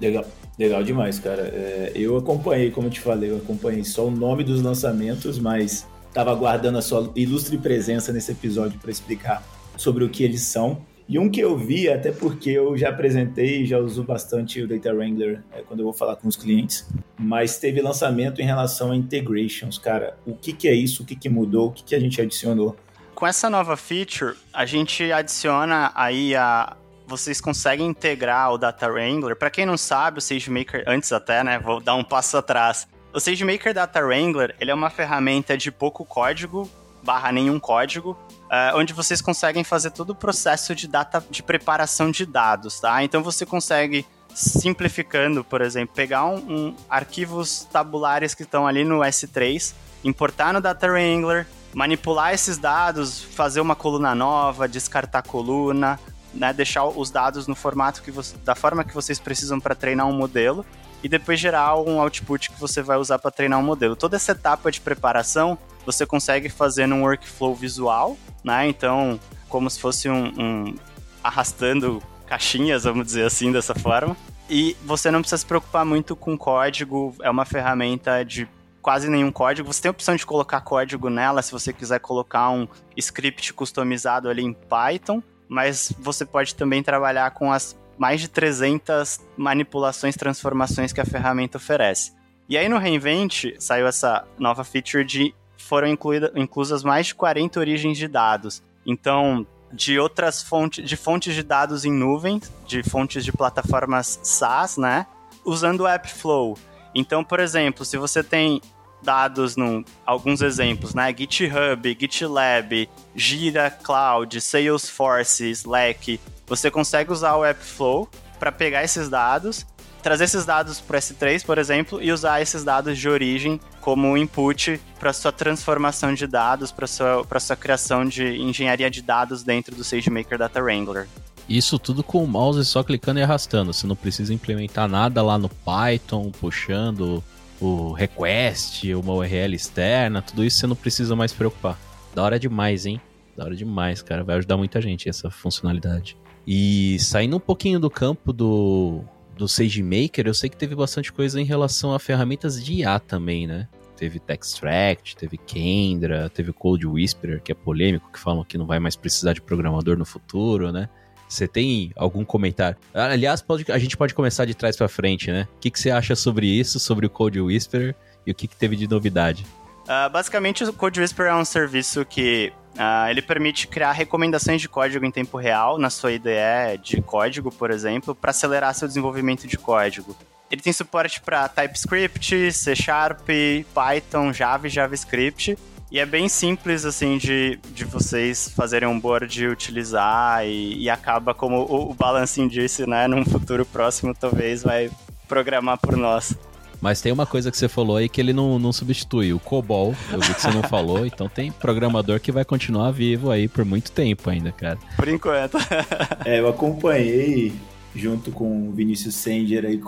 Legal, 0.00 0.24
legal 0.56 0.82
demais, 0.84 1.18
cara. 1.18 1.42
É, 1.42 1.92
eu 1.94 2.16
acompanhei, 2.16 2.70
como 2.70 2.86
eu 2.86 2.90
te 2.92 3.00
falei, 3.00 3.30
eu 3.30 3.38
acompanhei 3.38 3.82
só 3.82 4.06
o 4.06 4.10
nome 4.10 4.44
dos 4.44 4.62
lançamentos, 4.62 5.38
mas 5.38 5.86
estava 6.06 6.30
aguardando 6.30 6.78
a 6.78 6.82
sua 6.82 7.10
ilustre 7.16 7.58
presença 7.58 8.12
nesse 8.12 8.30
episódio 8.30 8.78
para 8.78 8.90
explicar 8.90 9.42
sobre 9.76 10.04
o 10.04 10.08
que 10.08 10.22
eles 10.22 10.42
são. 10.42 10.80
E 11.12 11.18
um 11.18 11.28
que 11.28 11.40
eu 11.40 11.54
vi, 11.58 11.90
até 11.90 12.10
porque 12.10 12.48
eu 12.48 12.74
já 12.74 12.88
apresentei 12.88 13.66
já 13.66 13.76
uso 13.76 14.02
bastante 14.02 14.62
o 14.62 14.66
Data 14.66 14.94
Wrangler 14.94 15.42
é, 15.52 15.60
quando 15.60 15.80
eu 15.80 15.84
vou 15.84 15.92
falar 15.92 16.16
com 16.16 16.26
os 16.26 16.36
clientes, 16.36 16.88
mas 17.18 17.58
teve 17.58 17.82
lançamento 17.82 18.40
em 18.40 18.46
relação 18.46 18.92
a 18.92 18.96
integrations, 18.96 19.76
cara. 19.76 20.16
O 20.24 20.34
que, 20.34 20.54
que 20.54 20.66
é 20.66 20.72
isso? 20.72 21.02
O 21.02 21.06
que, 21.06 21.14
que 21.14 21.28
mudou? 21.28 21.68
O 21.68 21.70
que, 21.70 21.84
que 21.84 21.94
a 21.94 22.00
gente 22.00 22.18
adicionou? 22.18 22.74
Com 23.14 23.26
essa 23.26 23.50
nova 23.50 23.76
feature, 23.76 24.34
a 24.54 24.64
gente 24.64 25.12
adiciona 25.12 25.92
aí 25.94 26.34
a. 26.34 26.78
Vocês 27.06 27.42
conseguem 27.42 27.88
integrar 27.88 28.50
o 28.50 28.56
Data 28.56 28.90
Wrangler. 28.90 29.36
Para 29.36 29.50
quem 29.50 29.66
não 29.66 29.76
sabe, 29.76 30.16
o 30.16 30.22
SageMaker, 30.22 30.82
antes 30.86 31.12
até, 31.12 31.44
né? 31.44 31.58
Vou 31.58 31.78
dar 31.78 31.94
um 31.94 32.02
passo 32.02 32.38
atrás. 32.38 32.88
O 33.12 33.20
SageMaker 33.20 33.74
Data 33.74 34.00
Wrangler, 34.00 34.56
ele 34.58 34.70
é 34.70 34.74
uma 34.74 34.88
ferramenta 34.88 35.58
de 35.58 35.70
pouco 35.70 36.06
código, 36.06 36.66
barra 37.02 37.30
nenhum 37.30 37.60
código, 37.60 38.16
uh, 38.52 38.76
onde 38.76 38.92
vocês 38.92 39.22
conseguem 39.22 39.64
fazer 39.64 39.90
todo 39.90 40.10
o 40.10 40.14
processo 40.14 40.74
de 40.74 40.86
data 40.86 41.24
de 41.30 41.42
preparação 41.42 42.10
de 42.10 42.26
dados, 42.26 42.78
tá? 42.78 43.02
Então 43.02 43.22
você 43.22 43.46
consegue 43.46 44.04
simplificando, 44.34 45.42
por 45.42 45.62
exemplo, 45.62 45.94
pegar 45.94 46.26
um, 46.26 46.36
um 46.36 46.76
arquivos 46.88 47.66
tabulares 47.72 48.34
que 48.34 48.42
estão 48.42 48.66
ali 48.66 48.84
no 48.84 49.00
S3, 49.00 49.74
importar 50.04 50.52
no 50.52 50.60
Data 50.60 50.86
Wrangler, 50.86 51.46
manipular 51.74 52.32
esses 52.32 52.58
dados, 52.58 53.22
fazer 53.22 53.60
uma 53.60 53.74
coluna 53.74 54.14
nova, 54.14 54.68
descartar 54.68 55.22
coluna, 55.22 55.98
né, 56.34 56.52
deixar 56.52 56.84
os 56.84 57.10
dados 57.10 57.46
no 57.46 57.54
formato 57.54 58.02
que 58.02 58.10
você, 58.10 58.36
da 58.38 58.54
forma 58.54 58.84
que 58.84 58.94
vocês 58.94 59.18
precisam 59.18 59.60
para 59.60 59.74
treinar 59.74 60.06
um 60.06 60.14
modelo 60.14 60.64
e 61.02 61.08
depois 61.08 61.38
gerar 61.38 61.76
um 61.76 62.00
output 62.00 62.50
que 62.50 62.60
você 62.60 62.80
vai 62.80 62.96
usar 62.96 63.18
para 63.18 63.30
treinar 63.30 63.58
um 63.58 63.62
modelo. 63.62 63.96
Toda 63.96 64.16
essa 64.16 64.32
etapa 64.32 64.70
de 64.70 64.80
preparação 64.80 65.58
você 65.84 66.06
consegue 66.06 66.48
fazer 66.48 66.86
num 66.86 67.02
workflow 67.02 67.54
visual, 67.54 68.16
né? 68.44 68.68
Então, 68.68 69.18
como 69.48 69.68
se 69.68 69.80
fosse 69.80 70.08
um, 70.08 70.26
um 70.38 70.74
arrastando 71.22 72.02
caixinhas, 72.26 72.84
vamos 72.84 73.06
dizer 73.06 73.26
assim, 73.26 73.52
dessa 73.52 73.74
forma. 73.74 74.16
E 74.48 74.76
você 74.84 75.10
não 75.10 75.20
precisa 75.20 75.38
se 75.38 75.46
preocupar 75.46 75.84
muito 75.84 76.16
com 76.16 76.36
código, 76.36 77.14
é 77.22 77.30
uma 77.30 77.44
ferramenta 77.44 78.24
de 78.24 78.48
quase 78.80 79.08
nenhum 79.08 79.30
código. 79.30 79.72
Você 79.72 79.82
tem 79.82 79.88
a 79.88 79.92
opção 79.92 80.16
de 80.16 80.26
colocar 80.26 80.60
código 80.60 81.08
nela 81.08 81.40
se 81.40 81.52
você 81.52 81.72
quiser 81.72 82.00
colocar 82.00 82.50
um 82.50 82.66
script 82.96 83.52
customizado 83.54 84.28
ali 84.28 84.42
em 84.42 84.52
Python, 84.52 85.22
mas 85.48 85.92
você 85.98 86.24
pode 86.24 86.54
também 86.54 86.82
trabalhar 86.82 87.30
com 87.30 87.52
as 87.52 87.76
mais 87.96 88.20
de 88.20 88.28
300 88.28 89.20
manipulações, 89.36 90.16
transformações 90.16 90.92
que 90.92 91.00
a 91.00 91.04
ferramenta 91.04 91.58
oferece. 91.58 92.12
E 92.48 92.56
aí 92.56 92.68
no 92.68 92.78
Reinvent 92.78 93.54
saiu 93.58 93.86
essa 93.86 94.26
nova 94.38 94.64
feature 94.64 95.04
de 95.04 95.34
foram 95.62 95.88
incluída, 95.88 96.32
inclusas 96.34 96.82
mais 96.82 97.06
de 97.06 97.14
40 97.14 97.58
origens 97.58 97.96
de 97.96 98.08
dados. 98.08 98.62
Então, 98.84 99.46
de 99.72 99.98
outras 99.98 100.42
fontes, 100.42 100.86
de 100.86 100.96
fontes 100.96 101.34
de 101.34 101.42
dados 101.42 101.84
em 101.84 101.92
nuvem, 101.92 102.40
de 102.66 102.82
fontes 102.82 103.24
de 103.24 103.32
plataformas 103.32 104.20
SaaS, 104.22 104.76
né? 104.76 105.06
Usando 105.44 105.80
o 105.80 105.86
AppFlow. 105.86 106.58
Então, 106.94 107.24
por 107.24 107.40
exemplo, 107.40 107.84
se 107.84 107.96
você 107.96 108.22
tem 108.22 108.60
dados 109.02 109.56
num 109.56 109.84
alguns 110.04 110.42
exemplos, 110.42 110.94
né? 110.94 111.12
GitHub, 111.16 111.96
GitLab, 111.98 112.88
Jira 113.14 113.70
Cloud, 113.70 114.40
Salesforce, 114.40 115.50
Slack, 115.50 116.20
você 116.46 116.70
consegue 116.70 117.10
usar 117.10 117.36
o 117.36 117.44
AppFlow 117.44 118.08
para 118.38 118.52
pegar 118.52 118.84
esses 118.84 119.08
dados 119.08 119.66
trazer 120.02 120.24
esses 120.24 120.44
dados 120.44 120.80
para 120.80 120.96
o 120.96 121.00
S3, 121.00 121.44
por 121.44 121.58
exemplo, 121.58 122.02
e 122.02 122.10
usar 122.10 122.42
esses 122.42 122.64
dados 122.64 122.98
de 122.98 123.08
origem 123.08 123.60
como 123.80 124.16
input 124.16 124.80
para 124.98 125.12
sua 125.12 125.32
transformação 125.32 126.12
de 126.12 126.26
dados, 126.26 126.72
para 126.72 126.86
sua 126.86 127.24
para 127.24 127.40
sua 127.40 127.56
criação 127.56 128.04
de 128.04 128.36
engenharia 128.40 128.90
de 128.90 129.00
dados 129.00 129.42
dentro 129.42 129.74
do 129.74 129.84
SageMaker 129.84 130.36
Data 130.38 130.60
Wrangler. 130.60 131.06
Isso 131.48 131.78
tudo 131.78 132.02
com 132.02 132.22
o 132.22 132.26
mouse 132.26 132.64
só 132.64 132.82
clicando 132.82 133.20
e 133.20 133.22
arrastando. 133.22 133.72
Você 133.72 133.86
não 133.86 133.96
precisa 133.96 134.32
implementar 134.32 134.88
nada 134.88 135.22
lá 135.22 135.38
no 135.38 135.48
Python, 135.48 136.30
puxando 136.30 137.22
o 137.60 137.92
request, 137.92 138.92
uma 138.94 139.12
URL 139.12 139.54
externa, 139.54 140.20
tudo 140.20 140.44
isso 140.44 140.58
você 140.58 140.66
não 140.66 140.74
precisa 140.74 141.14
mais 141.14 141.32
preocupar. 141.32 141.78
Da 142.14 142.22
hora 142.22 142.38
demais, 142.38 142.86
hein? 142.86 143.00
Da 143.36 143.44
hora 143.44 143.54
demais, 143.54 144.02
cara. 144.02 144.24
Vai 144.24 144.36
ajudar 144.36 144.56
muita 144.56 144.80
gente 144.80 145.08
essa 145.08 145.30
funcionalidade. 145.30 146.16
E 146.46 146.98
saindo 146.98 147.36
um 147.36 147.40
pouquinho 147.40 147.78
do 147.78 147.88
campo 147.88 148.32
do, 148.32 149.04
do 149.42 149.48
SageMaker, 149.48 150.28
eu 150.28 150.34
sei 150.34 150.48
que 150.48 150.56
teve 150.56 150.72
bastante 150.76 151.12
coisa 151.12 151.40
em 151.40 151.44
relação 151.44 151.92
a 151.92 151.98
ferramentas 151.98 152.64
de 152.64 152.74
IA 152.74 153.00
também, 153.00 153.44
né? 153.44 153.66
Teve 153.96 154.20
Textract, 154.20 155.16
teve 155.16 155.36
Kendra, 155.36 156.30
teve 156.30 156.52
Code 156.52 156.86
Whisperer, 156.86 157.42
que 157.42 157.50
é 157.50 157.54
polêmico, 157.54 158.08
que 158.12 158.20
falam 158.20 158.44
que 158.44 158.56
não 158.56 158.66
vai 158.66 158.78
mais 158.78 158.94
precisar 158.94 159.32
de 159.32 159.42
programador 159.42 159.98
no 159.98 160.04
futuro, 160.04 160.70
né? 160.70 160.88
Você 161.28 161.48
tem 161.48 161.90
algum 161.96 162.24
comentário? 162.24 162.78
Aliás, 162.94 163.42
pode, 163.42 163.64
a 163.72 163.78
gente 163.78 163.96
pode 163.96 164.14
começar 164.14 164.44
de 164.44 164.54
trás 164.54 164.76
para 164.76 164.86
frente, 164.86 165.32
né? 165.32 165.48
O 165.56 165.58
que, 165.58 165.72
que 165.72 165.80
você 165.80 165.90
acha 165.90 166.14
sobre 166.14 166.46
isso, 166.46 166.78
sobre 166.78 167.06
o 167.06 167.10
Code 167.10 167.40
Whisperer 167.40 167.96
e 168.24 168.30
o 168.30 168.34
que, 168.34 168.46
que 168.46 168.54
teve 168.54 168.76
de 168.76 168.86
novidade? 168.86 169.44
Uh, 169.82 170.08
basicamente, 170.08 170.62
o 170.62 170.72
Code 170.72 171.00
Whisperer 171.00 171.32
é 171.32 171.34
um 171.34 171.44
serviço 171.44 172.04
que 172.04 172.52
Uh, 172.74 173.10
ele 173.10 173.20
permite 173.20 173.66
criar 173.66 173.92
recomendações 173.92 174.60
de 174.60 174.68
código 174.68 175.04
em 175.04 175.10
tempo 175.10 175.36
real 175.36 175.78
na 175.78 175.90
sua 175.90 176.12
IDE 176.12 176.78
de 176.82 177.02
código, 177.02 177.52
por 177.52 177.70
exemplo, 177.70 178.14
para 178.14 178.30
acelerar 178.30 178.74
seu 178.74 178.88
desenvolvimento 178.88 179.46
de 179.46 179.58
código. 179.58 180.16
Ele 180.50 180.60
tem 180.60 180.72
suporte 180.72 181.20
para 181.20 181.48
TypeScript, 181.48 182.52
C 182.52 182.76
Sharp, 182.76 183.26
Python, 183.74 184.32
Java 184.32 184.66
e 184.66 184.70
JavaScript. 184.70 185.56
E 185.90 185.98
é 185.98 186.06
bem 186.06 186.26
simples, 186.28 186.86
assim, 186.86 187.18
de, 187.18 187.58
de 187.74 187.84
vocês 187.84 188.48
fazerem 188.56 188.88
um 188.88 188.98
board 188.98 189.42
e 189.42 189.48
utilizar. 189.48 190.46
E, 190.46 190.82
e 190.82 190.90
acaba, 190.90 191.34
como 191.34 191.60
o, 191.60 191.90
o 191.90 191.94
Balancing 191.94 192.48
disse, 192.48 192.86
né? 192.86 193.06
Num 193.06 193.24
futuro 193.24 193.66
próximo, 193.66 194.14
talvez 194.14 194.62
vai 194.62 194.90
programar 195.28 195.78
por 195.78 195.96
nós. 195.96 196.34
Mas 196.82 197.00
tem 197.00 197.12
uma 197.12 197.24
coisa 197.24 197.48
que 197.48 197.56
você 197.56 197.68
falou 197.68 197.96
aí 197.96 198.08
que 198.08 198.20
ele 198.20 198.32
não, 198.32 198.58
não 198.58 198.72
substitui, 198.72 199.32
o 199.32 199.38
COBOL. 199.38 199.94
Eu 200.12 200.18
vi 200.18 200.34
que 200.34 200.40
você 200.40 200.50
não 200.50 200.64
falou, 200.64 201.06
então 201.06 201.28
tem 201.28 201.52
programador 201.52 202.18
que 202.18 202.32
vai 202.32 202.44
continuar 202.44 202.90
vivo 202.90 203.30
aí 203.30 203.46
por 203.46 203.64
muito 203.64 203.92
tempo 203.92 204.28
ainda, 204.28 204.50
cara. 204.50 204.76
Por 204.96 205.06
enquanto. 205.06 205.58
é, 206.26 206.40
eu 206.40 206.48
acompanhei 206.48 207.52
junto 207.94 208.32
com 208.32 208.68
o 208.68 208.72
Vinícius 208.72 209.14
Sender 209.14 209.64
aí, 209.64 209.80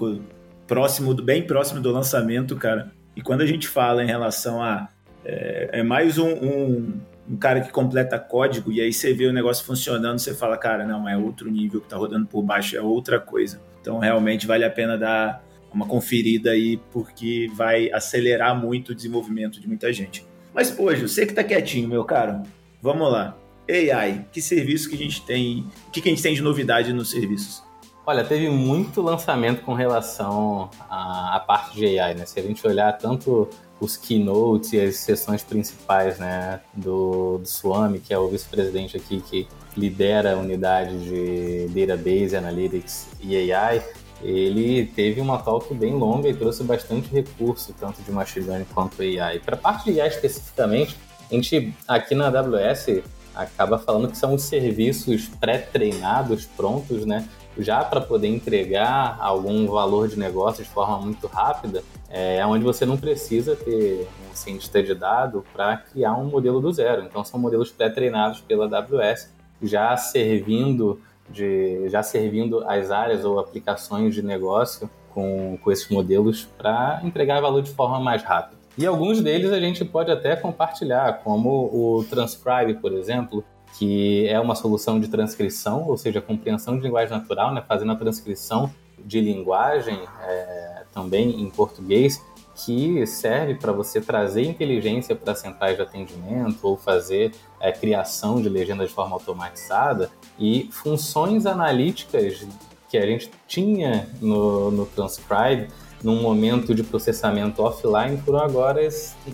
próximo, 0.68 1.12
bem 1.14 1.44
próximo 1.44 1.80
do 1.80 1.90
lançamento, 1.90 2.54
cara. 2.54 2.92
E 3.16 3.20
quando 3.20 3.40
a 3.40 3.46
gente 3.46 3.66
fala 3.66 4.04
em 4.04 4.06
relação 4.06 4.62
a. 4.62 4.88
É, 5.24 5.80
é 5.80 5.82
mais 5.82 6.16
um, 6.16 6.28
um, 6.28 7.00
um, 7.28 7.36
cara 7.36 7.60
que 7.60 7.72
completa 7.72 8.20
código 8.20 8.70
e 8.70 8.80
aí 8.80 8.92
você 8.92 9.12
vê 9.12 9.26
o 9.26 9.32
negócio 9.32 9.64
funcionando, 9.64 10.20
você 10.20 10.32
fala, 10.32 10.56
cara, 10.56 10.86
não, 10.86 11.08
é 11.08 11.16
outro 11.16 11.50
nível 11.50 11.80
que 11.80 11.88
tá 11.88 11.96
rodando 11.96 12.26
por 12.26 12.42
baixo, 12.42 12.76
é 12.76 12.80
outra 12.80 13.18
coisa. 13.18 13.60
Então 13.80 13.98
realmente 13.98 14.46
vale 14.46 14.64
a 14.64 14.70
pena 14.70 14.96
dar 14.96 15.42
uma 15.74 15.86
conferida 15.86 16.52
aí, 16.52 16.78
porque 16.92 17.50
vai 17.54 17.90
acelerar 17.92 18.58
muito 18.58 18.90
o 18.90 18.94
desenvolvimento 18.94 19.60
de 19.60 19.66
muita 19.66 19.92
gente. 19.92 20.24
Mas, 20.54 20.78
hoje, 20.78 21.02
você 21.02 21.26
que 21.26 21.34
tá 21.34 21.42
quietinho, 21.42 21.88
meu 21.88 22.04
caro, 22.04 22.42
vamos 22.80 23.10
lá. 23.10 23.36
AI, 23.68 24.26
que 24.30 24.40
serviço 24.40 24.88
que 24.88 24.94
a 24.94 24.98
gente 24.98 25.22
tem, 25.22 25.66
o 25.88 25.90
que, 25.90 26.00
que 26.00 26.08
a 26.08 26.12
gente 26.12 26.22
tem 26.22 26.34
de 26.34 26.42
novidade 26.42 26.92
nos 26.92 27.10
serviços? 27.10 27.62
Olha, 28.06 28.22
teve 28.22 28.50
muito 28.50 29.00
lançamento 29.00 29.62
com 29.62 29.72
relação 29.72 30.70
à, 30.90 31.36
à, 31.36 31.40
parte 31.40 31.74
de 31.74 31.98
AI, 31.98 32.14
né? 32.14 32.26
Se 32.26 32.38
a 32.38 32.42
gente 32.42 32.64
olhar 32.66 32.92
tanto 32.92 33.48
os 33.80 33.96
keynotes 33.96 34.74
e 34.74 34.80
as 34.80 34.96
sessões 34.96 35.42
principais, 35.42 36.18
né, 36.18 36.60
do, 36.74 37.38
do 37.38 37.46
Swami, 37.46 37.98
que 37.98 38.12
é 38.12 38.18
o 38.18 38.28
vice-presidente 38.28 38.96
aqui 38.96 39.20
que 39.22 39.48
lidera 39.76 40.34
a 40.34 40.36
unidade 40.36 40.96
de 40.98 41.86
Database, 41.86 42.36
Analytics 42.36 43.08
e 43.22 43.52
AI, 43.52 43.82
ele 44.24 44.86
teve 44.86 45.20
uma 45.20 45.38
talk 45.38 45.72
bem 45.74 45.92
longa 45.92 46.28
e 46.28 46.34
trouxe 46.34 46.64
bastante 46.64 47.10
recurso, 47.10 47.74
tanto 47.78 48.00
de 48.00 48.10
machine 48.10 48.46
learning 48.46 48.66
quanto 48.72 49.02
AI. 49.02 49.38
Para 49.38 49.54
a 49.54 49.58
parte 49.58 49.92
de 49.92 50.00
AI 50.00 50.08
especificamente, 50.08 50.96
a 51.30 51.34
gente 51.34 51.74
aqui 51.86 52.14
na 52.14 52.28
AWS 52.28 53.02
acaba 53.34 53.78
falando 53.78 54.08
que 54.08 54.16
são 54.16 54.34
os 54.34 54.42
serviços 54.42 55.28
pré-treinados, 55.28 56.46
prontos, 56.46 57.04
né? 57.04 57.28
Já 57.58 57.84
para 57.84 58.00
poder 58.00 58.28
entregar 58.28 59.18
algum 59.20 59.66
valor 59.66 60.08
de 60.08 60.18
negócio 60.18 60.64
de 60.64 60.70
forma 60.70 60.98
muito 60.98 61.26
rápida, 61.26 61.84
é 62.08 62.44
onde 62.46 62.64
você 62.64 62.86
não 62.86 62.96
precisa 62.96 63.54
ter 63.54 64.08
um 64.30 64.34
cientista 64.34 64.82
de 64.82 64.94
dado 64.94 65.44
para 65.52 65.76
criar 65.76 66.16
um 66.16 66.24
modelo 66.24 66.60
do 66.60 66.72
zero. 66.72 67.02
Então, 67.02 67.24
são 67.24 67.38
modelos 67.38 67.70
pré-treinados 67.70 68.40
pela 68.40 68.64
AWS, 68.64 69.32
já 69.62 69.96
servindo 69.96 71.00
de 71.30 71.88
já 71.88 72.02
servindo 72.02 72.62
as 72.68 72.90
áreas 72.90 73.24
ou 73.24 73.38
aplicações 73.38 74.14
de 74.14 74.22
negócio 74.22 74.88
com, 75.10 75.58
com 75.62 75.72
esses 75.72 75.88
modelos 75.88 76.44
para 76.58 77.00
entregar 77.04 77.40
valor 77.40 77.62
de 77.62 77.70
forma 77.70 78.00
mais 78.00 78.22
rápida. 78.22 78.58
E 78.76 78.84
alguns 78.84 79.20
deles 79.20 79.52
a 79.52 79.60
gente 79.60 79.84
pode 79.84 80.10
até 80.10 80.34
compartilhar, 80.34 81.20
como 81.22 81.70
o 81.72 82.04
Transcribe, 82.10 82.74
por 82.74 82.92
exemplo, 82.92 83.44
que 83.78 84.26
é 84.28 84.38
uma 84.40 84.54
solução 84.56 84.98
de 84.98 85.08
transcrição, 85.08 85.86
ou 85.86 85.96
seja, 85.96 86.20
compreensão 86.20 86.76
de 86.76 86.82
linguagem 86.82 87.16
natural, 87.16 87.54
né, 87.54 87.62
fazendo 87.66 87.92
a 87.92 87.96
transcrição 87.96 88.72
de 88.98 89.20
linguagem 89.20 90.00
é, 90.22 90.82
também 90.92 91.40
em 91.40 91.50
português, 91.50 92.20
que 92.54 93.06
serve 93.06 93.54
para 93.54 93.72
você 93.72 94.00
trazer 94.00 94.44
inteligência 94.44 95.14
para 95.14 95.34
centrais 95.34 95.76
de 95.76 95.82
atendimento 95.82 96.58
ou 96.62 96.76
fazer 96.76 97.32
é, 97.60 97.72
criação 97.72 98.40
de 98.40 98.48
legendas 98.48 98.88
de 98.88 98.94
forma 98.94 99.14
automatizada 99.14 100.10
e 100.38 100.68
funções 100.70 101.46
analíticas 101.46 102.46
que 102.88 102.96
a 102.96 103.06
gente 103.06 103.30
tinha 103.48 104.08
no, 104.20 104.70
no 104.70 104.86
Transcribe 104.86 105.68
num 106.04 106.20
momento 106.20 106.74
de 106.74 106.82
processamento 106.82 107.62
offline 107.62 108.18
foram 108.18 108.40
agora 108.40 108.86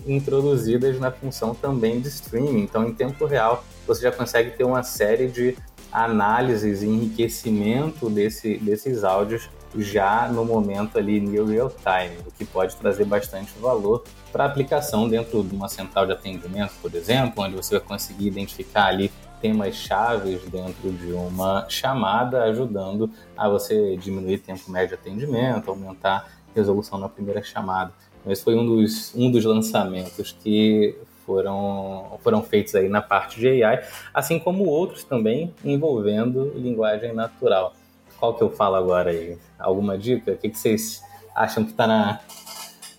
introduzidas 0.07 0.97
na 0.99 1.11
função 1.11 1.53
também 1.53 1.99
de 1.99 2.07
streaming. 2.07 2.61
Então, 2.61 2.87
em 2.87 2.93
tempo 2.93 3.25
real, 3.25 3.63
você 3.85 4.03
já 4.03 4.11
consegue 4.11 4.51
ter 4.51 4.63
uma 4.63 4.81
série 4.81 5.27
de 5.27 5.57
análises 5.91 6.81
e 6.81 6.87
enriquecimento 6.87 8.09
desse, 8.09 8.57
desses 8.57 9.03
áudios 9.03 9.49
já 9.77 10.27
no 10.27 10.43
momento 10.43 10.97
ali 10.97 11.19
near 11.19 11.45
real 11.45 11.69
time, 11.69 12.17
o 12.25 12.31
que 12.31 12.45
pode 12.45 12.75
trazer 12.75 13.05
bastante 13.05 13.51
valor 13.59 14.03
para 14.31 14.45
aplicação 14.45 15.07
dentro 15.07 15.43
de 15.43 15.55
uma 15.55 15.67
central 15.67 16.05
de 16.05 16.13
atendimento, 16.13 16.73
por 16.81 16.93
exemplo, 16.93 17.43
onde 17.43 17.55
você 17.55 17.77
vai 17.77 17.87
conseguir 17.87 18.27
identificar 18.27 18.85
ali 18.85 19.11
temas 19.41 19.75
chaves 19.75 20.41
dentro 20.49 20.91
de 20.91 21.11
uma 21.11 21.65
chamada, 21.67 22.43
ajudando 22.43 23.09
a 23.35 23.49
você 23.49 23.97
diminuir 23.97 24.37
tempo 24.37 24.69
médio 24.69 24.89
de 24.89 24.93
atendimento, 24.95 25.69
aumentar 25.69 26.27
a 26.49 26.55
resolução 26.55 26.99
na 26.99 27.09
primeira 27.09 27.41
chamada. 27.41 27.91
Esse 28.27 28.43
foi 28.43 28.55
um 28.55 28.65
dos, 28.65 29.13
um 29.15 29.31
dos 29.31 29.43
lançamentos 29.43 30.35
que 30.43 30.95
foram, 31.25 32.19
foram 32.21 32.43
feitos 32.43 32.75
aí 32.75 32.87
na 32.87 33.01
parte 33.01 33.39
de 33.39 33.63
AI, 33.63 33.83
assim 34.13 34.37
como 34.37 34.65
outros 34.65 35.03
também 35.03 35.53
envolvendo 35.63 36.53
linguagem 36.55 37.13
natural. 37.13 37.73
Qual 38.21 38.35
que 38.35 38.43
eu 38.43 38.51
falo 38.51 38.75
agora 38.75 39.09
aí? 39.09 39.35
Alguma 39.57 39.97
dica? 39.97 40.33
O 40.33 40.37
que, 40.37 40.47
que 40.47 40.57
vocês 40.59 41.03
acham 41.33 41.63
que 41.63 41.71
está 41.71 41.87
na, 41.87 42.19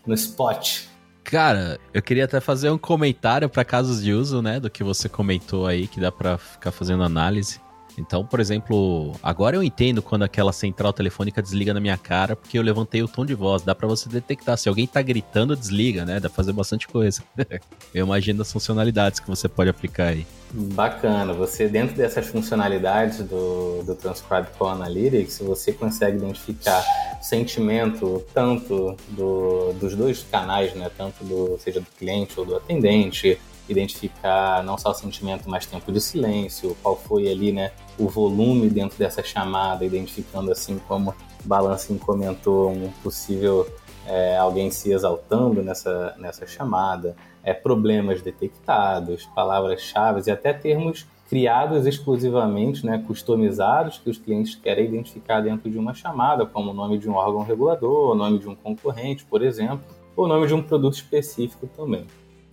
no 0.05 0.14
spot? 0.14 0.87
Cara, 1.23 1.79
eu 1.95 2.02
queria 2.02 2.25
até 2.25 2.41
fazer 2.41 2.71
um 2.71 2.76
comentário 2.76 3.49
para 3.49 3.64
casos 3.64 4.02
de 4.02 4.12
uso, 4.12 4.43
né, 4.43 4.59
do 4.59 4.69
que 4.69 4.83
você 4.83 5.09
comentou 5.09 5.64
aí, 5.64 5.87
que 5.87 6.00
dá 6.00 6.11
para 6.11 6.37
ficar 6.38 6.73
fazendo 6.73 7.05
análise. 7.05 7.61
Então, 7.99 8.25
por 8.25 8.40
exemplo, 8.40 9.12
agora 9.22 9.56
eu 9.56 9.62
entendo 9.62 10.02
quando 10.02 10.22
aquela 10.22 10.52
central 10.52 10.92
telefônica 10.92 11.42
desliga 11.42 11.75
na 11.75 11.80
minha 11.80 11.96
cara, 11.96 12.34
porque 12.34 12.58
eu 12.58 12.62
levantei 12.62 13.02
o 13.02 13.08
tom 13.08 13.25
de 13.25 13.34
voz. 13.34 13.62
Dá 13.62 13.75
para 13.75 13.87
você 13.87 14.08
detectar. 14.08 14.56
Se 14.56 14.68
alguém 14.68 14.87
tá 14.87 15.02
gritando, 15.02 15.56
desliga, 15.56 16.04
né? 16.04 16.14
Dá 16.14 16.28
pra 16.28 16.37
fazer 16.37 16.52
bastante 16.52 16.88
coisa. 16.88 17.22
eu 17.94 18.06
imagino 18.06 18.42
as 18.42 18.50
funcionalidades 18.50 19.20
que 19.20 19.28
você 19.28 19.49
pode 19.49 19.70
aplicar 19.70 20.08
aí. 20.08 20.26
Bacana. 20.52 21.32
Você, 21.32 21.68
dentro 21.68 21.96
dessas 21.96 22.26
funcionalidades 22.26 23.18
do, 23.18 23.82
do 23.82 23.94
Transcribe 23.94 24.49
Call 24.58 24.68
Analytics, 24.68 25.38
você 25.40 25.72
consegue 25.72 26.18
identificar 26.18 26.84
sentimento 27.22 28.22
tanto 28.34 28.96
do, 29.08 29.72
dos 29.75 29.94
dois 29.94 30.22
canais, 30.30 30.75
né? 30.75 30.90
Tanto 30.96 31.25
do, 31.25 31.58
seja 31.58 31.80
do 31.80 31.87
cliente 31.99 32.38
ou 32.38 32.44
do 32.44 32.56
atendente, 32.56 33.38
identificar 33.68 34.62
não 34.62 34.76
só 34.76 34.90
o 34.90 34.94
sentimento, 34.94 35.49
mas 35.49 35.66
tempo 35.66 35.90
de 35.90 36.00
silêncio, 36.00 36.76
qual 36.82 36.96
foi 36.96 37.30
ali, 37.30 37.52
né, 37.52 37.72
o 37.99 38.08
volume 38.08 38.68
dentro 38.68 38.99
dessa 38.99 39.22
chamada, 39.22 39.84
identificando 39.84 40.50
assim 40.50 40.80
como 40.88 41.14
Balancing 41.44 41.99
comentou 41.99 42.70
um 42.70 42.90
possível 43.02 43.66
é, 44.06 44.37
alguém 44.37 44.70
se 44.70 44.92
exaltando 44.92 45.62
nessa, 45.62 46.14
nessa 46.18 46.46
chamada, 46.46 47.14
é, 47.42 47.52
problemas 47.52 48.22
detectados, 48.22 49.26
palavras-chave 49.34 50.22
e 50.26 50.30
até 50.30 50.52
termos 50.52 51.06
criados 51.28 51.87
exclusivamente, 51.87 52.84
né, 52.84 53.02
customizados, 53.06 53.99
que 53.99 54.11
os 54.11 54.18
clientes 54.18 54.54
querem 54.54 54.87
identificar 54.87 55.40
dentro 55.40 55.70
de 55.70 55.78
uma 55.78 55.94
chamada, 55.94 56.44
como 56.44 56.72
o 56.72 56.75
nome 56.75 56.99
de 56.99 57.08
um 57.08 57.14
órgão 57.14 57.42
regulador, 57.42 58.11
o 58.11 58.14
nome 58.14 58.38
de 58.38 58.49
um 58.49 58.54
concorrente, 58.54 59.25
por 59.25 59.42
exemplo, 59.42 59.82
ou 60.14 60.26
o 60.26 60.28
nome 60.28 60.46
de 60.46 60.52
um 60.52 60.62
produto 60.62 60.94
específico 60.94 61.66
também. 61.75 62.04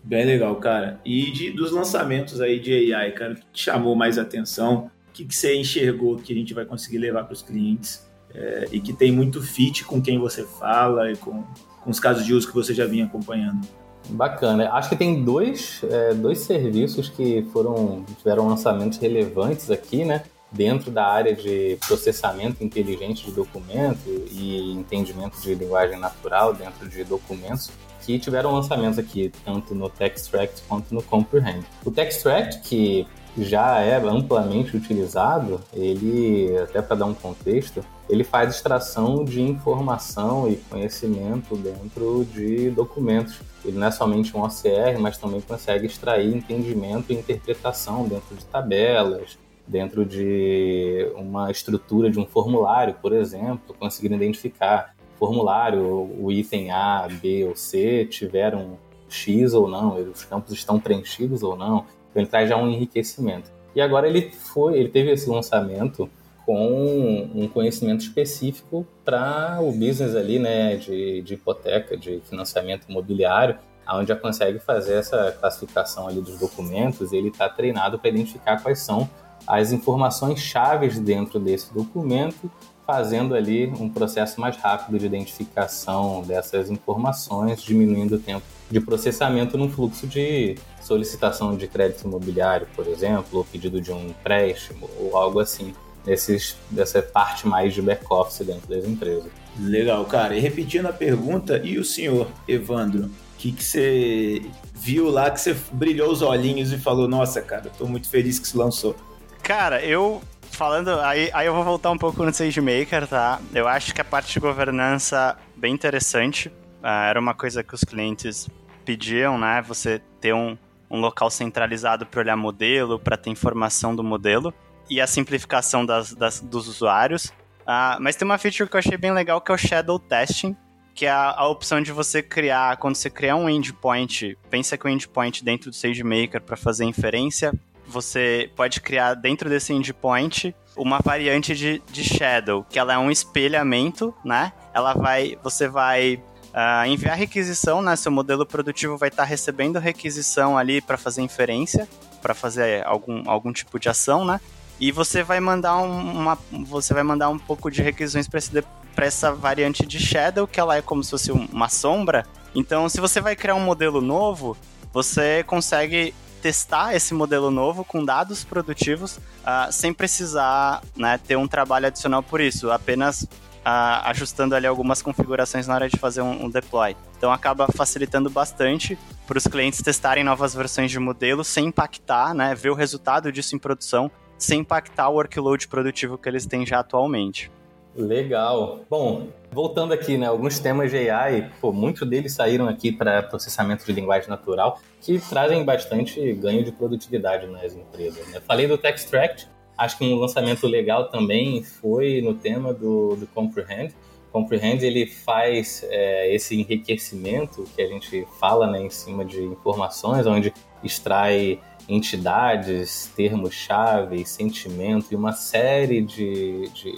Bem 0.01 0.25
legal, 0.25 0.55
cara. 0.55 0.99
E 1.03 1.29
de, 1.29 1.51
dos 1.51 1.71
lançamentos 1.71 2.39
aí 2.39 2.57
de 2.57 2.93
AI, 2.93 3.11
cara, 3.11 3.33
o 3.33 3.35
que 3.35 3.45
te 3.51 3.63
chamou 3.63 3.95
mais 3.95 4.17
atenção? 4.17 4.89
O 5.09 5.11
que, 5.11 5.25
que 5.25 5.35
você 5.35 5.55
enxergou 5.55 6.17
que 6.17 6.31
a 6.31 6.35
gente 6.35 6.53
vai 6.53 6.65
conseguir 6.65 6.99
levar 6.99 7.23
para 7.23 7.33
os 7.33 7.41
clientes? 7.41 8.07
É, 8.33 8.67
e 8.71 8.79
que 8.79 8.93
tem 8.93 9.11
muito 9.11 9.41
fit 9.41 9.83
com 9.83 9.99
quem 9.99 10.19
você 10.19 10.43
fala 10.43 11.11
e 11.11 11.17
com, 11.17 11.43
com 11.83 11.89
os 11.89 11.99
casos 11.99 12.23
de 12.23 12.33
uso 12.33 12.47
que 12.47 12.53
você 12.53 12.73
já 12.73 12.85
vinha 12.85 13.05
acompanhando. 13.05 13.67
Bacana. 14.09 14.69
Acho 14.71 14.89
que 14.89 14.95
tem 14.95 15.23
dois, 15.23 15.81
é, 15.83 16.13
dois 16.13 16.39
serviços 16.39 17.09
que 17.09 17.43
foram 17.51 18.05
tiveram 18.17 18.47
lançamentos 18.47 18.97
relevantes 18.99 19.69
aqui, 19.69 20.05
né? 20.05 20.23
Dentro 20.51 20.89
da 20.89 21.05
área 21.05 21.35
de 21.35 21.77
processamento 21.87 22.63
inteligente 22.63 23.25
de 23.25 23.31
documento 23.31 24.07
e 24.31 24.71
entendimento 24.71 25.39
de 25.41 25.53
linguagem 25.53 25.99
natural 25.99 26.53
dentro 26.53 26.87
de 26.87 27.03
documentos 27.03 27.69
que 28.03 28.17
tiveram 28.17 28.51
lançamentos 28.51 28.97
aqui, 28.97 29.31
tanto 29.45 29.75
no 29.75 29.89
Textract 29.89 30.63
quanto 30.67 30.93
no 30.93 31.03
Comprehend. 31.03 31.63
O 31.85 31.91
Textract, 31.91 32.61
que 32.61 33.05
já 33.43 33.79
é 33.79 33.95
amplamente 33.97 34.75
utilizado, 34.75 35.59
ele, 35.73 36.57
até 36.57 36.81
para 36.81 36.97
dar 36.97 37.05
um 37.05 37.13
contexto, 37.13 37.83
ele 38.09 38.23
faz 38.23 38.55
extração 38.55 39.23
de 39.23 39.41
informação 39.41 40.49
e 40.49 40.55
conhecimento 40.55 41.55
dentro 41.55 42.25
de 42.33 42.69
documentos. 42.71 43.39
Ele 43.63 43.77
não 43.77 43.87
é 43.87 43.91
somente 43.91 44.35
um 44.35 44.41
OCR, 44.41 44.99
mas 44.99 45.17
também 45.17 45.41
consegue 45.41 45.85
extrair 45.85 46.33
entendimento 46.33 47.11
e 47.11 47.15
interpretação 47.15 48.07
dentro 48.07 48.35
de 48.35 48.45
tabelas, 48.45 49.37
dentro 49.67 50.03
de 50.03 51.11
uma 51.15 51.51
estrutura 51.51 52.09
de 52.09 52.19
um 52.19 52.25
formulário, 52.25 52.95
por 53.01 53.13
exemplo, 53.13 53.75
conseguindo 53.77 54.15
identificar 54.15 54.95
formulário, 55.19 55.83
o 56.19 56.31
item 56.31 56.71
A, 56.71 57.07
B 57.21 57.45
ou 57.45 57.55
C 57.55 58.05
tiveram 58.05 58.77
X 59.09 59.53
ou 59.53 59.67
não, 59.67 59.95
os 59.95 60.23
campos 60.23 60.53
estão 60.53 60.79
preenchidos 60.79 61.43
ou 61.43 61.55
não. 61.55 61.85
Então 62.09 62.21
ele 62.21 62.27
traz 62.27 62.49
já 62.49 62.57
um 62.57 62.67
enriquecimento. 62.69 63.51
E 63.75 63.81
agora 63.81 64.07
ele 64.07 64.31
foi, 64.31 64.77
ele 64.77 64.89
teve 64.89 65.11
esse 65.11 65.29
lançamento 65.29 66.09
com 66.45 67.29
um 67.35 67.47
conhecimento 67.47 68.01
específico 68.01 68.85
para 69.05 69.59
o 69.61 69.71
business 69.71 70.15
ali, 70.15 70.39
né, 70.39 70.75
de, 70.77 71.21
de 71.21 71.35
hipoteca, 71.35 71.95
de 71.95 72.21
financiamento 72.27 72.87
imobiliário, 72.89 73.57
onde 73.91 74.09
já 74.09 74.15
consegue 74.15 74.59
fazer 74.59 74.95
essa 74.95 75.31
classificação 75.39 76.07
ali 76.07 76.21
dos 76.21 76.39
documentos. 76.39 77.13
Ele 77.13 77.27
está 77.29 77.47
treinado 77.47 77.99
para 77.99 78.09
identificar 78.09 78.61
quais 78.61 78.79
são 78.79 79.09
as 79.45 79.71
informações 79.71 80.39
chaves 80.39 80.99
dentro 80.99 81.39
desse 81.39 81.73
documento 81.73 82.51
fazendo 82.89 83.35
ali 83.35 83.67
um 83.79 83.87
processo 83.87 84.41
mais 84.41 84.57
rápido 84.57 84.97
de 84.97 85.05
identificação 85.05 86.23
dessas 86.23 86.71
informações, 86.71 87.61
diminuindo 87.61 88.15
o 88.15 88.19
tempo 88.19 88.43
de 88.69 88.79
processamento 88.79 89.57
no 89.57 89.69
fluxo 89.69 90.05
de 90.05 90.55
solicitação 90.81 91.55
de 91.55 91.67
crédito 91.67 92.07
imobiliário, 92.07 92.67
por 92.75 92.87
exemplo, 92.87 93.39
ou 93.39 93.45
pedido 93.45 93.81
de 93.81 93.91
um 93.91 94.09
empréstimo 94.09 94.89
ou 94.99 95.17
algo 95.17 95.39
assim, 95.39 95.73
nesses, 96.05 96.55
dessa 96.69 97.01
parte 97.01 97.47
mais 97.47 97.73
de 97.73 97.81
back-office 97.81 98.45
dentro 98.45 98.67
das 98.67 98.85
empresas. 98.85 99.31
Legal, 99.59 100.05
cara. 100.05 100.35
E 100.35 100.39
repetindo 100.39 100.87
a 100.87 100.93
pergunta, 100.93 101.59
e 101.63 101.77
o 101.77 101.83
senhor, 101.83 102.27
Evandro, 102.47 103.05
o 103.05 103.11
que, 103.37 103.51
que 103.51 103.63
você 103.63 104.41
viu 104.73 105.09
lá 105.09 105.29
que 105.31 105.41
você 105.41 105.55
brilhou 105.71 106.11
os 106.11 106.21
olhinhos 106.21 106.71
e 106.71 106.77
falou, 106.77 107.07
nossa, 107.07 107.41
cara, 107.41 107.67
estou 107.67 107.87
muito 107.87 108.09
feliz 108.09 108.39
que 108.39 108.47
se 108.47 108.57
lançou? 108.57 108.95
Cara, 109.41 109.83
eu 109.83 110.21
falando, 110.51 110.99
aí, 110.99 111.29
aí 111.33 111.47
eu 111.47 111.53
vou 111.53 111.63
voltar 111.63 111.91
um 111.91 111.97
pouco 111.97 112.23
no 112.23 112.33
SageMaker, 112.33 113.07
tá? 113.07 113.39
Eu 113.53 113.67
acho 113.67 113.93
que 113.93 114.01
a 114.01 114.03
parte 114.03 114.33
de 114.33 114.39
governança 114.39 115.37
bem 115.55 115.73
interessante. 115.73 116.51
Uh, 116.81 117.07
era 117.09 117.19
uma 117.19 117.33
coisa 117.33 117.63
que 117.63 117.73
os 117.73 117.83
clientes 117.83 118.49
pediam, 118.85 119.37
né? 119.37 119.61
Você 119.61 120.01
ter 120.19 120.33
um, 120.33 120.57
um 120.89 120.99
local 120.99 121.29
centralizado 121.29 122.05
para 122.05 122.21
olhar 122.21 122.35
modelo, 122.35 122.99
para 122.99 123.17
ter 123.17 123.29
informação 123.29 123.95
do 123.95 124.03
modelo 124.03 124.53
e 124.89 124.99
a 124.99 125.07
simplificação 125.07 125.85
das, 125.85 126.13
das 126.13 126.39
dos 126.39 126.67
usuários. 126.67 127.25
Uh, 127.61 127.99
mas 127.99 128.15
tem 128.15 128.25
uma 128.25 128.37
feature 128.37 128.67
que 128.67 128.75
eu 128.75 128.79
achei 128.79 128.97
bem 128.97 129.11
legal 129.11 129.39
que 129.39 129.51
é 129.51 129.55
o 129.55 129.57
Shadow 129.57 129.99
Testing, 129.99 130.55
que 130.95 131.05
é 131.05 131.11
a, 131.11 131.31
a, 131.37 131.47
opção 131.47 131.81
de 131.81 131.91
você 131.91 132.23
criar, 132.23 132.77
quando 132.77 132.95
você 132.95 133.09
criar 133.09 133.35
um 133.35 133.47
endpoint, 133.47 134.37
pensa 134.49 134.77
que 134.77 134.85
o 134.85 134.89
endpoint 134.89 135.43
dentro 135.43 135.69
do 135.69 135.75
SageMaker 135.75 136.41
para 136.41 136.57
fazer 136.57 136.85
inferência, 136.85 137.53
você 137.85 138.51
pode 138.55 138.81
criar 138.81 139.13
dentro 139.13 139.49
desse 139.49 139.71
endpoint 139.71 140.55
uma 140.75 140.99
variante 140.99 141.55
de, 141.55 141.81
de 141.91 142.03
shadow, 142.03 142.65
que 142.69 142.79
ela 142.79 142.93
é 142.93 142.97
um 142.97 143.11
espelhamento, 143.11 144.13
né? 144.25 144.51
Ela 144.73 144.93
vai, 144.93 145.37
você 145.43 145.67
vai 145.67 146.21
uh, 146.49 146.85
enviar 146.87 147.15
requisição, 147.15 147.81
né? 147.81 147.95
Seu 147.95 148.11
modelo 148.11 148.45
produtivo 148.45 148.97
vai 148.97 149.09
estar 149.09 149.23
tá 149.23 149.29
recebendo 149.29 149.79
requisição 149.79 150.57
ali 150.57 150.81
para 150.81 150.97
fazer 150.97 151.21
inferência, 151.21 151.87
para 152.21 152.33
fazer 152.33 152.85
algum, 152.85 153.29
algum 153.29 153.51
tipo 153.51 153.79
de 153.79 153.89
ação, 153.89 154.25
né? 154.25 154.39
E 154.79 154.91
você 154.91 155.23
vai 155.23 155.39
mandar 155.39 155.77
uma, 155.77 156.37
você 156.67 156.93
vai 156.93 157.03
mandar 157.03 157.29
um 157.29 157.37
pouco 157.37 157.69
de 157.69 157.81
requisições 157.81 158.27
para 158.27 159.05
essa 159.05 159.33
variante 159.33 159.85
de 159.85 159.99
shadow, 159.99 160.47
que 160.47 160.59
ela 160.59 160.77
é 160.77 160.81
como 160.81 161.03
se 161.03 161.11
fosse 161.11 161.31
uma 161.31 161.67
sombra. 161.67 162.25
Então, 162.55 162.87
se 162.87 163.01
você 163.01 163.19
vai 163.19 163.35
criar 163.35 163.55
um 163.55 163.59
modelo 163.59 163.99
novo, 163.99 164.55
você 164.93 165.43
consegue 165.43 166.13
testar 166.41 166.95
esse 166.95 167.13
modelo 167.13 167.51
novo 167.51 167.83
com 167.83 168.03
dados 168.03 168.45
produtivos 168.45 169.17
uh, 169.17 169.71
sem 169.71 169.93
precisar 169.93 170.81
né, 170.95 171.17
ter 171.17 171.35
um 171.35 171.47
trabalho 171.47 171.87
adicional 171.87 172.23
por 172.23 172.39
isso, 172.39 172.71
apenas 172.71 173.27
uh, 173.59 174.05
ajustando 174.05 174.55
ali 174.55 174.67
algumas 174.67 175.01
configurações 175.01 175.67
na 175.67 175.75
hora 175.75 175.89
de 175.89 175.97
fazer 175.97 176.21
um, 176.21 176.45
um 176.45 176.49
deploy. 176.49 176.95
Então 177.17 177.31
acaba 177.31 177.67
facilitando 177.67 178.29
bastante 178.29 178.97
para 179.27 179.37
os 179.37 179.45
clientes 179.45 179.81
testarem 179.81 180.23
novas 180.23 180.53
versões 180.53 180.91
de 180.91 180.99
modelo 180.99 181.43
sem 181.43 181.67
impactar, 181.67 182.33
né, 182.33 182.55
ver 182.55 182.69
o 182.69 182.75
resultado 182.75 183.31
disso 183.31 183.55
em 183.55 183.59
produção, 183.59 184.09
sem 184.37 184.61
impactar 184.61 185.09
o 185.09 185.15
workload 185.15 185.67
produtivo 185.67 186.17
que 186.17 186.27
eles 186.27 186.45
têm 186.45 186.65
já 186.65 186.79
atualmente. 186.79 187.51
Legal. 187.95 188.81
Bom, 188.89 189.27
voltando 189.51 189.93
aqui, 189.93 190.17
né, 190.17 190.27
alguns 190.27 190.59
temas 190.59 190.91
de 190.91 191.09
AI, 191.09 191.51
pô, 191.59 191.71
muitos 191.71 192.07
deles 192.07 192.33
saíram 192.33 192.67
aqui 192.67 192.91
para 192.91 193.23
processamento 193.23 193.85
de 193.85 193.91
linguagem 193.91 194.29
natural, 194.29 194.79
que 195.01 195.19
trazem 195.19 195.65
bastante 195.65 196.33
ganho 196.33 196.63
de 196.63 196.71
produtividade 196.71 197.47
nas 197.47 197.73
empresas. 197.73 198.25
Né? 198.29 198.39
Falei 198.47 198.67
do 198.67 198.77
Textract, 198.77 199.49
acho 199.79 199.97
que 199.97 200.03
um 200.03 200.15
lançamento 200.15 200.67
legal 200.67 201.09
também 201.09 201.63
foi 201.63 202.21
no 202.21 202.33
tema 202.33 202.73
do, 202.73 203.15
do 203.15 203.25
Comprehend. 203.27 203.95
Comprehend 204.31 204.85
ele 204.85 205.07
faz 205.07 205.85
é, 205.89 206.33
esse 206.35 206.59
enriquecimento 206.59 207.65
que 207.75 207.81
a 207.81 207.87
gente 207.87 208.27
fala 208.39 208.67
né, 208.67 208.81
em 208.81 208.89
cima 208.89 209.23
de 209.23 209.41
informações, 209.41 210.27
onde 210.27 210.53
extrai 210.83 211.59
entidades, 211.87 213.11
termos-chave, 213.15 214.23
sentimento 214.25 215.07
e 215.11 215.15
uma 215.15 215.31
série 215.31 216.01
de, 216.01 216.69
de 216.69 216.95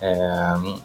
é, 0.00 0.12